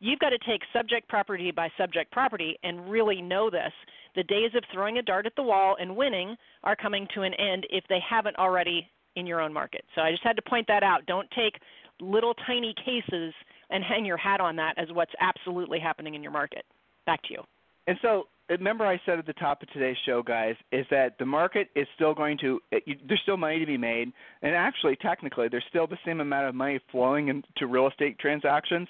You've 0.00 0.18
got 0.18 0.30
to 0.30 0.38
take 0.38 0.62
subject 0.72 1.08
property 1.08 1.52
by 1.52 1.68
subject 1.78 2.10
property 2.10 2.58
and 2.64 2.90
really 2.90 3.22
know 3.22 3.50
this. 3.50 3.72
The 4.16 4.24
days 4.24 4.50
of 4.56 4.64
throwing 4.72 4.98
a 4.98 5.02
dart 5.02 5.24
at 5.24 5.36
the 5.36 5.42
wall 5.44 5.76
and 5.78 5.94
winning 5.94 6.34
are 6.64 6.74
coming 6.74 7.06
to 7.14 7.22
an 7.22 7.34
end 7.34 7.64
if 7.70 7.84
they 7.88 8.00
haven't 8.08 8.36
already 8.38 8.90
in 9.14 9.24
your 9.24 9.40
own 9.40 9.52
market. 9.52 9.84
So 9.94 10.00
I 10.00 10.10
just 10.10 10.24
had 10.24 10.34
to 10.34 10.42
point 10.42 10.66
that 10.66 10.82
out. 10.82 11.06
Don't 11.06 11.30
take 11.30 11.54
little 12.00 12.34
tiny 12.46 12.74
cases 12.84 13.32
and 13.74 13.82
hang 13.82 14.06
your 14.06 14.16
hat 14.16 14.40
on 14.40 14.56
that 14.56 14.74
as 14.78 14.88
what's 14.92 15.12
absolutely 15.20 15.80
happening 15.80 16.14
in 16.14 16.22
your 16.22 16.32
market. 16.32 16.64
Back 17.04 17.20
to 17.24 17.32
you. 17.32 17.42
And 17.86 17.98
so, 18.00 18.28
remember, 18.48 18.86
I 18.86 18.98
said 19.04 19.18
at 19.18 19.26
the 19.26 19.34
top 19.34 19.62
of 19.62 19.70
today's 19.72 19.96
show, 20.06 20.22
guys, 20.22 20.54
is 20.72 20.86
that 20.90 21.18
the 21.18 21.26
market 21.26 21.68
is 21.74 21.86
still 21.96 22.14
going 22.14 22.38
to, 22.38 22.60
there's 22.70 23.20
still 23.24 23.36
money 23.36 23.58
to 23.58 23.66
be 23.66 23.76
made. 23.76 24.12
And 24.42 24.54
actually, 24.54 24.96
technically, 24.96 25.48
there's 25.48 25.64
still 25.68 25.86
the 25.86 25.98
same 26.06 26.20
amount 26.20 26.48
of 26.48 26.54
money 26.54 26.80
flowing 26.90 27.28
into 27.28 27.66
real 27.66 27.88
estate 27.88 28.18
transactions. 28.18 28.88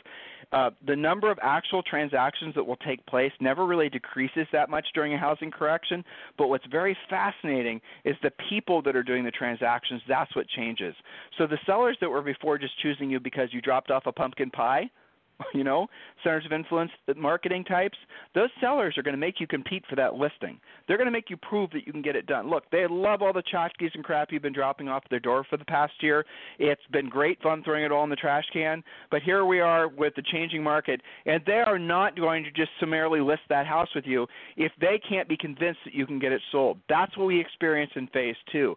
Uh, 0.53 0.71
the 0.87 0.97
number 0.97 1.31
of 1.31 1.39
actual 1.43 1.83
transactions 1.83 2.55
that 2.55 2.65
will 2.65 2.77
take 2.77 3.05
place 3.07 3.33
never 3.41 3.67
really 3.67 3.89
decreases 3.89 4.47
that 4.53 4.71
much 4.71 4.87
during 4.95 5.15
a 5.15 5.19
housing 5.19 5.51
correction. 5.51 6.05
But 6.39 6.49
what's 6.49 6.67
very 6.67 6.97
fascinating 7.09 7.81
is 8.05 8.17
the 8.23 8.33
people 8.49 8.83
that 8.83 8.97
are 8.97 9.03
doing 9.03 9.25
the 9.25 9.31
transactions. 9.31 10.03
That's 10.09 10.35
what 10.35 10.49
changes. 10.49 10.95
So 11.39 11.47
the 11.47 11.59
sellers 11.67 11.97
that 12.01 12.09
were 12.09 12.23
before 12.23 12.59
just 12.59 12.79
choosing 12.81 13.11
you 13.11 13.21
because 13.21 13.49
you 13.53 13.61
dropped 13.61 13.91
off 13.91 14.05
a 14.07 14.13
pumpkin 14.13 14.51
pie 14.51 14.91
you 15.55 15.65
know, 15.65 15.87
centers 16.23 16.45
of 16.47 16.53
influence 16.53 16.91
uh, 17.09 17.15
marketing 17.17 17.65
types, 17.65 17.97
those 18.35 18.51
sellers 18.61 18.97
are 18.97 19.03
going 19.03 19.15
to 19.15 19.19
make 19.21 19.41
you 19.41 19.47
compete 19.47 19.85
for 19.89 19.97
that 19.97 20.15
listing. 20.15 20.59
They're 20.87 20.97
going 20.97 21.07
to 21.07 21.13
make 21.13 21.31
you 21.31 21.37
prove 21.37 21.71
that 21.71 21.87
you 21.87 21.93
can 21.93 22.03
get 22.03 22.17
it 22.17 22.27
done. 22.27 22.49
Look, 22.49 22.65
they 22.71 22.87
love 22.89 23.23
all 23.23 23.33
the 23.33 23.43
tchotchkes 23.43 23.95
and 23.95 24.05
crap 24.05 24.29
you've 24.31 24.43
been 24.43 24.53
dropping 24.53 24.89
off 24.89 25.05
their 25.11 25.21
door 25.21 25.45
for 25.49 25.57
the 25.57 25.65
past 25.65 25.95
year. 26.01 26.25
It's 26.59 26.83
been 26.93 27.09
great 27.09 27.41
fun 27.43 27.63
throwing 27.65 27.85
it 27.85 27.93
all 27.93 28.05
in 28.05 28.11
the 28.11 28.17
trash 28.17 28.45
can, 28.53 28.83
but 29.11 29.23
here 29.23 29.45
we 29.45 29.61
are 29.61 29.89
with 29.89 30.15
the 30.17 30.23
changing 30.23 30.63
market, 30.63 31.01
and 31.27 31.43
they 31.47 31.63
are 31.67 31.79
not 31.79 32.17
going 32.17 32.45
to 32.45 32.51
just 32.51 32.71
summarily 32.81 33.21
list 33.21 33.43
that 33.49 33.67
house 33.67 33.89
with 33.95 34.07
you 34.07 34.27
if 34.57 34.73
they 34.81 35.01
can't 35.09 35.29
be 35.29 35.37
convinced 35.37 35.81
that 35.85 35.95
you 35.95 36.07
can 36.07 36.19
get 36.19 36.33
it 36.33 36.43
sold. 36.53 36.79
That's 36.89 37.17
what 37.17 37.27
we 37.27 37.41
experience 37.41 37.93
in 37.97 38.07
phase 38.09 38.37
two 38.53 38.75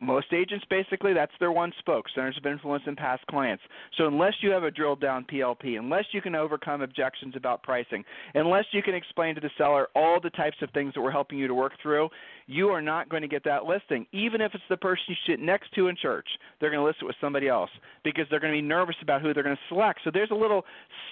most 0.00 0.32
agents 0.32 0.64
basically 0.70 1.12
that's 1.12 1.32
their 1.40 1.52
one 1.52 1.72
spoke 1.78 2.06
centers 2.14 2.36
of 2.36 2.46
influence 2.46 2.82
and 2.86 2.96
past 2.96 3.24
clients. 3.26 3.62
So 3.96 4.06
unless 4.06 4.34
you 4.40 4.50
have 4.50 4.62
a 4.62 4.70
drilled 4.70 5.00
down 5.00 5.24
plp 5.30 5.78
unless 5.78 6.04
you 6.12 6.22
can 6.22 6.34
overcome 6.34 6.82
objections 6.82 7.34
about 7.36 7.62
pricing 7.62 8.04
unless 8.34 8.64
you 8.72 8.82
can 8.82 8.94
explain 8.94 9.34
to 9.34 9.40
the 9.40 9.50
seller 9.58 9.88
all 9.94 10.20
the 10.20 10.30
types 10.30 10.56
of 10.62 10.70
things 10.70 10.94
that 10.94 11.00
we're 11.00 11.10
helping 11.10 11.38
you 11.38 11.48
to 11.48 11.54
work 11.54 11.72
through 11.82 12.08
you 12.46 12.68
are 12.68 12.80
not 12.80 13.08
going 13.08 13.22
to 13.22 13.28
get 13.28 13.44
that 13.44 13.64
listing. 13.64 14.06
Even 14.12 14.40
if 14.40 14.54
it's 14.54 14.64
the 14.70 14.76
person 14.76 15.04
you 15.08 15.16
sit 15.26 15.40
next 15.40 15.72
to 15.74 15.88
in 15.88 15.96
church 15.96 16.28
they're 16.60 16.70
going 16.70 16.80
to 16.80 16.86
list 16.86 16.98
it 17.02 17.06
with 17.06 17.16
somebody 17.20 17.48
else 17.48 17.70
because 18.04 18.24
they're 18.30 18.40
going 18.40 18.52
to 18.52 18.56
be 18.56 18.66
nervous 18.66 18.96
about 19.02 19.20
who 19.20 19.34
they're 19.34 19.42
going 19.42 19.56
to 19.56 19.62
select. 19.68 20.00
So 20.04 20.10
there's 20.12 20.30
a 20.30 20.34
little 20.34 20.64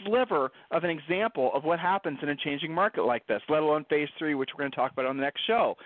sliver 0.04 0.50
of 0.70 0.84
an 0.84 0.90
example 0.90 1.50
of 1.54 1.64
what 1.64 1.78
happens 1.78 2.18
in 2.22 2.28
a 2.28 2.36
changing 2.36 2.72
market 2.72 3.04
like 3.04 3.26
this 3.26 3.42
let 3.48 3.62
alone 3.62 3.84
phase 3.90 4.08
three 4.18 4.34
which 4.34 4.50
we're 4.54 4.62
going 4.62 4.70
to 4.70 4.76
talk 4.76 4.92
about 4.92 5.06
on 5.06 5.16
the 5.16 5.22
next 5.22 5.40
show 5.46 5.76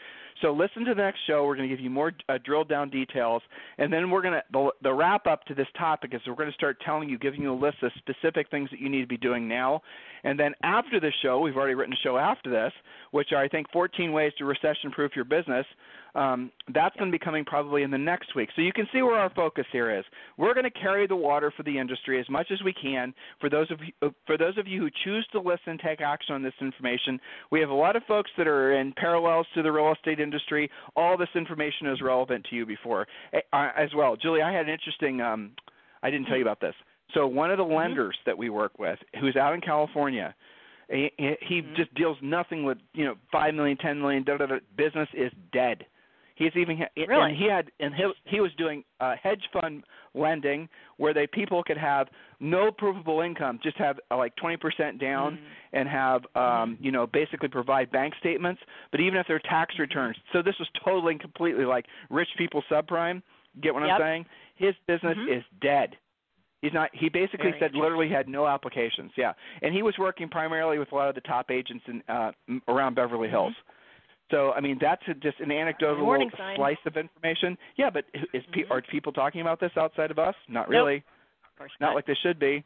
so 0.40 0.52
listen 0.52 0.84
to 0.84 0.94
the 0.94 1.02
next 1.02 1.20
show. 1.26 1.44
We're 1.44 1.56
going 1.56 1.68
to 1.68 1.74
give 1.74 1.82
you 1.82 1.90
more 1.90 2.12
uh, 2.28 2.38
drilled 2.44 2.68
down 2.68 2.90
details, 2.90 3.42
and 3.78 3.92
then 3.92 4.10
we're 4.10 4.22
going 4.22 4.34
to 4.34 4.42
the, 4.52 4.70
the 4.82 4.92
wrap 4.92 5.26
up 5.26 5.44
to 5.46 5.54
this 5.54 5.66
topic 5.76 6.14
is 6.14 6.20
we're 6.26 6.34
going 6.34 6.48
to 6.48 6.54
start 6.54 6.78
telling 6.84 7.08
you, 7.08 7.18
giving 7.18 7.42
you 7.42 7.52
a 7.52 7.54
list 7.54 7.78
of 7.82 7.92
specific 7.98 8.50
things 8.50 8.70
that 8.70 8.80
you 8.80 8.88
need 8.88 9.02
to 9.02 9.06
be 9.06 9.16
doing 9.16 9.48
now. 9.48 9.82
And 10.24 10.38
then 10.38 10.54
after 10.62 11.00
the 11.00 11.12
show, 11.22 11.40
we've 11.40 11.56
already 11.56 11.74
written 11.74 11.94
a 11.94 12.02
show 12.02 12.16
after 12.16 12.50
this, 12.50 12.72
which 13.10 13.32
are 13.32 13.42
I 13.42 13.48
think 13.48 13.70
14 13.72 14.12
ways 14.12 14.32
to 14.38 14.44
recession 14.44 14.90
proof 14.90 15.12
your 15.14 15.24
business. 15.24 15.66
Um, 16.14 16.50
that's 16.74 16.96
going 16.96 17.10
to 17.10 17.16
be 17.16 17.22
coming 17.22 17.44
probably 17.44 17.82
in 17.82 17.90
the 17.90 17.98
next 17.98 18.34
week. 18.34 18.48
So 18.56 18.62
you 18.62 18.72
can 18.72 18.88
see 18.92 19.02
where 19.02 19.16
our 19.16 19.30
focus 19.30 19.66
here 19.72 19.96
is. 19.96 20.04
We're 20.36 20.54
going 20.54 20.64
to 20.64 20.70
carry 20.70 21.06
the 21.06 21.16
water 21.16 21.52
for 21.56 21.62
the 21.62 21.78
industry 21.78 22.20
as 22.20 22.28
much 22.28 22.48
as 22.50 22.62
we 22.62 22.72
can. 22.72 23.14
For 23.40 23.48
those 23.48 23.70
of 23.70 23.78
you, 23.80 24.12
for 24.26 24.36
those 24.36 24.58
of 24.58 24.66
you 24.66 24.80
who 24.80 24.90
choose 25.04 25.26
to 25.32 25.40
listen, 25.40 25.78
take 25.84 26.00
action 26.00 26.34
on 26.34 26.42
this 26.42 26.54
information. 26.60 27.20
We 27.50 27.60
have 27.60 27.70
a 27.70 27.74
lot 27.74 27.96
of 27.96 28.02
folks 28.04 28.30
that 28.38 28.46
are 28.46 28.78
in 28.80 28.92
parallels 28.96 29.46
to 29.54 29.62
the 29.62 29.70
real 29.70 29.92
estate 29.92 30.20
industry. 30.20 30.70
All 30.96 31.16
this 31.16 31.28
information 31.34 31.86
is 31.88 32.00
relevant 32.00 32.46
to 32.50 32.56
you 32.56 32.66
before 32.66 33.06
uh, 33.52 33.68
as 33.76 33.90
well. 33.94 34.16
Julie, 34.16 34.42
I 34.42 34.52
had 34.52 34.66
an 34.66 34.72
interesting. 34.72 35.20
Um, 35.20 35.52
I 36.02 36.10
didn't 36.10 36.26
tell 36.26 36.36
you 36.36 36.42
about 36.42 36.60
this. 36.60 36.74
So 37.14 37.26
one 37.26 37.50
of 37.50 37.58
the 37.58 37.64
mm-hmm. 37.64 37.74
lenders 37.74 38.16
that 38.26 38.36
we 38.36 38.50
work 38.50 38.78
with, 38.78 38.98
who's 39.20 39.36
out 39.36 39.54
in 39.54 39.60
California, 39.60 40.34
he, 40.88 41.10
he 41.18 41.60
mm-hmm. 41.60 41.74
just 41.76 41.94
deals 41.94 42.16
nothing 42.22 42.64
with 42.64 42.78
you 42.94 43.04
know 43.04 43.14
five 43.30 43.54
million, 43.54 43.76
ten 43.76 44.00
million. 44.00 44.24
Da, 44.24 44.36
da, 44.36 44.46
da. 44.46 44.56
Business 44.76 45.08
is 45.14 45.32
dead. 45.52 45.84
He's 46.40 46.56
even 46.56 46.78
really? 46.96 47.28
and 47.28 47.36
he 47.36 47.46
had 47.46 47.70
and 47.80 47.94
he 47.94 48.10
he 48.24 48.40
was 48.40 48.50
doing 48.56 48.82
uh, 48.98 49.14
hedge 49.22 49.42
fund 49.52 49.84
lending 50.14 50.70
where 50.96 51.12
they 51.12 51.26
people 51.26 51.62
could 51.62 51.76
have 51.76 52.08
no 52.40 52.70
provable 52.72 53.20
income, 53.20 53.60
just 53.62 53.76
have 53.76 54.00
uh, 54.10 54.16
like 54.16 54.32
20% 54.42 54.98
down 54.98 55.34
mm-hmm. 55.34 55.44
and 55.74 55.86
have 55.86 56.22
um, 56.34 56.78
you 56.80 56.90
know 56.90 57.06
basically 57.06 57.50
provide 57.50 57.92
bank 57.92 58.14
statements, 58.20 58.62
but 58.90 59.00
even 59.00 59.18
if 59.18 59.26
they're 59.26 59.38
tax 59.40 59.74
mm-hmm. 59.74 59.82
returns. 59.82 60.16
So 60.32 60.40
this 60.40 60.54
was 60.58 60.68
totally 60.82 61.12
and 61.12 61.20
completely 61.20 61.66
like 61.66 61.84
rich 62.08 62.30
people 62.38 62.64
subprime. 62.72 63.20
Get 63.60 63.74
what 63.74 63.82
yep. 63.82 63.96
I'm 63.96 64.00
saying? 64.00 64.26
His 64.56 64.74
business 64.86 65.18
mm-hmm. 65.18 65.38
is 65.40 65.44
dead. 65.60 65.90
He's 66.62 66.72
not. 66.72 66.88
He 66.94 67.10
basically 67.10 67.50
Very 67.50 67.60
said 67.60 67.74
literally 67.74 68.08
had 68.08 68.28
no 68.28 68.46
applications. 68.46 69.12
Yeah, 69.14 69.34
and 69.60 69.74
he 69.74 69.82
was 69.82 69.94
working 69.98 70.30
primarily 70.30 70.78
with 70.78 70.90
a 70.92 70.94
lot 70.94 71.10
of 71.10 71.14
the 71.14 71.20
top 71.20 71.50
agents 71.50 71.84
in 71.86 72.02
uh, 72.08 72.32
around 72.66 72.94
Beverly 72.94 73.28
mm-hmm. 73.28 73.36
So 74.30 74.52
I 74.52 74.60
mean 74.60 74.78
that's 74.80 75.02
a, 75.08 75.14
just 75.14 75.40
an 75.40 75.50
anecdotal 75.50 76.04
Warning 76.04 76.28
little 76.28 76.38
sign. 76.38 76.56
slice 76.56 76.76
of 76.86 76.96
information. 76.96 77.56
Yeah, 77.76 77.90
but 77.90 78.04
is 78.32 78.42
mm-hmm. 78.44 78.72
are 78.72 78.82
people 78.82 79.12
talking 79.12 79.40
about 79.40 79.60
this 79.60 79.72
outside 79.76 80.10
of 80.10 80.18
us? 80.18 80.34
Not 80.48 80.68
really. 80.68 80.94
Nope. 80.94 81.04
Of 81.52 81.58
course 81.58 81.72
not. 81.80 81.88
not 81.88 81.94
like 81.94 82.06
they 82.06 82.16
should 82.22 82.38
be. 82.38 82.64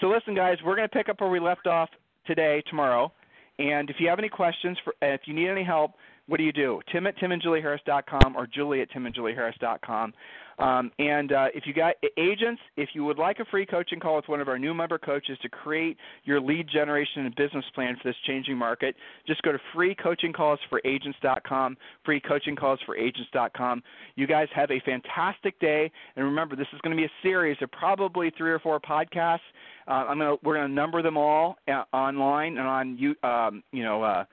So 0.00 0.08
listen, 0.08 0.34
guys, 0.34 0.58
we're 0.64 0.76
going 0.76 0.88
to 0.88 0.94
pick 0.94 1.08
up 1.08 1.20
where 1.20 1.30
we 1.30 1.40
left 1.40 1.66
off 1.66 1.88
today, 2.26 2.62
tomorrow. 2.68 3.12
And 3.58 3.90
if 3.90 3.96
you 3.98 4.08
have 4.08 4.18
any 4.20 4.28
questions, 4.28 4.78
for, 4.84 4.94
if 5.02 5.22
you 5.24 5.34
need 5.34 5.48
any 5.48 5.64
help, 5.64 5.92
what 6.28 6.36
do 6.36 6.44
you 6.44 6.52
do? 6.52 6.80
Tim 6.92 7.06
at 7.06 7.16
timandjulieharris.com 7.18 8.36
or 8.36 8.46
Julie 8.46 8.82
at 8.82 8.90
timandjulieharris.com. 8.92 10.12
Um, 10.58 10.90
and 10.98 11.30
uh, 11.32 11.48
if 11.54 11.66
you 11.66 11.74
got 11.74 11.94
agents, 12.16 12.60
if 12.76 12.88
you 12.92 13.04
would 13.04 13.18
like 13.18 13.38
a 13.38 13.44
free 13.44 13.64
coaching 13.64 14.00
call 14.00 14.16
with 14.16 14.26
one 14.28 14.40
of 14.40 14.48
our 14.48 14.58
new 14.58 14.74
member 14.74 14.98
coaches 14.98 15.38
to 15.42 15.48
create 15.48 15.96
your 16.24 16.40
lead 16.40 16.68
generation 16.68 17.26
and 17.26 17.36
business 17.36 17.64
plan 17.74 17.96
for 18.02 18.08
this 18.08 18.16
changing 18.26 18.56
market, 18.56 18.96
just 19.26 19.40
go 19.42 19.52
to 19.52 19.58
freecoachingcallsforagents.com, 19.74 21.76
freecoachingcallsforagents.com. 22.06 23.82
You 24.16 24.26
guys 24.26 24.48
have 24.54 24.72
a 24.72 24.80
fantastic 24.80 25.60
day, 25.60 25.90
and 26.16 26.24
remember, 26.24 26.56
this 26.56 26.66
is 26.72 26.80
going 26.80 26.96
to 26.96 27.00
be 27.00 27.06
a 27.06 27.12
series 27.22 27.58
of 27.62 27.70
probably 27.70 28.32
three 28.36 28.50
or 28.50 28.58
four 28.58 28.80
podcasts. 28.80 29.38
Uh, 29.86 30.06
I'm 30.08 30.18
gonna, 30.18 30.34
we're 30.42 30.56
going 30.56 30.68
to 30.68 30.74
number 30.74 31.02
them 31.02 31.16
all 31.16 31.58
uh, 31.68 31.84
online 31.92 32.58
and 32.58 32.66
on 32.66 32.98
you, 32.98 33.14
um, 33.28 33.62
you 33.72 33.84
know. 33.84 34.02
Uh, 34.02 34.24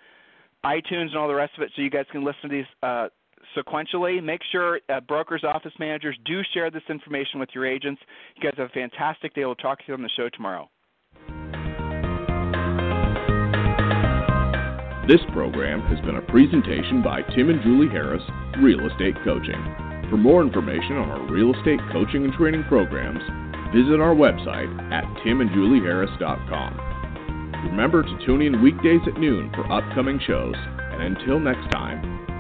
iTunes 0.66 1.10
and 1.10 1.18
all 1.18 1.28
the 1.28 1.36
rest 1.36 1.54
of 1.58 1.64
it, 1.64 1.70
so 1.76 1.84
you 1.84 1.92
guys 1.92 2.06
can 2.12 2.26
listen 2.26 2.50
to 2.50 2.52
these 2.56 2.66
uh, 2.82 3.08
sequentially. 3.58 4.24
Make 4.24 4.42
sure 4.52 4.80
uh, 4.90 5.02
brokers, 5.02 5.44
office 5.44 5.74
managers 5.80 6.18
do 6.26 6.42
share 6.54 6.72
this 6.72 6.84
information 6.90 7.40
with 7.40 7.50
your 7.54 7.66
agents. 7.66 8.02
You 8.36 8.44
guys 8.44 8.54
have 8.58 8.70
a 8.70 8.74
fantastic 8.74 9.34
day. 9.34 9.46
We'll 9.46 9.56
talk 9.56 9.80
to 9.80 9.86
you 9.88 9.94
on 9.94 10.02
the 10.02 10.10
show 10.16 10.30
tomorrow. 10.30 10.70
This 15.08 15.22
program 15.34 15.82
has 15.82 16.00
been 16.04 16.16
a 16.16 16.22
presentation 16.22 17.04
by 17.04 17.22
Tim 17.36 17.50
and 17.52 17.62
Julie 17.62 17.90
Harris, 17.90 18.24
Real 18.60 18.90
Estate 18.90 19.14
Coaching. 19.24 19.62
For 20.10 20.18
more 20.18 20.42
information 20.42 20.98
on 20.98 21.10
our 21.10 21.32
real 21.32 21.54
estate 21.54 21.80
coaching 21.92 22.26
and 22.26 22.34
training 22.34 22.64
programs, 22.64 23.22
visit 23.74 24.02
our 24.02 24.16
website 24.16 24.70
at 24.92 25.04
timandjulieharris.com. 25.22 26.86
Remember 27.70 28.02
to 28.02 28.26
tune 28.26 28.42
in 28.42 28.62
weekdays 28.62 29.02
at 29.08 29.20
noon 29.20 29.52
for 29.54 29.72
upcoming 29.72 30.20
shows, 30.26 30.56
and 30.58 31.04
until 31.04 31.40
next 31.40 31.70
time, 31.72 32.02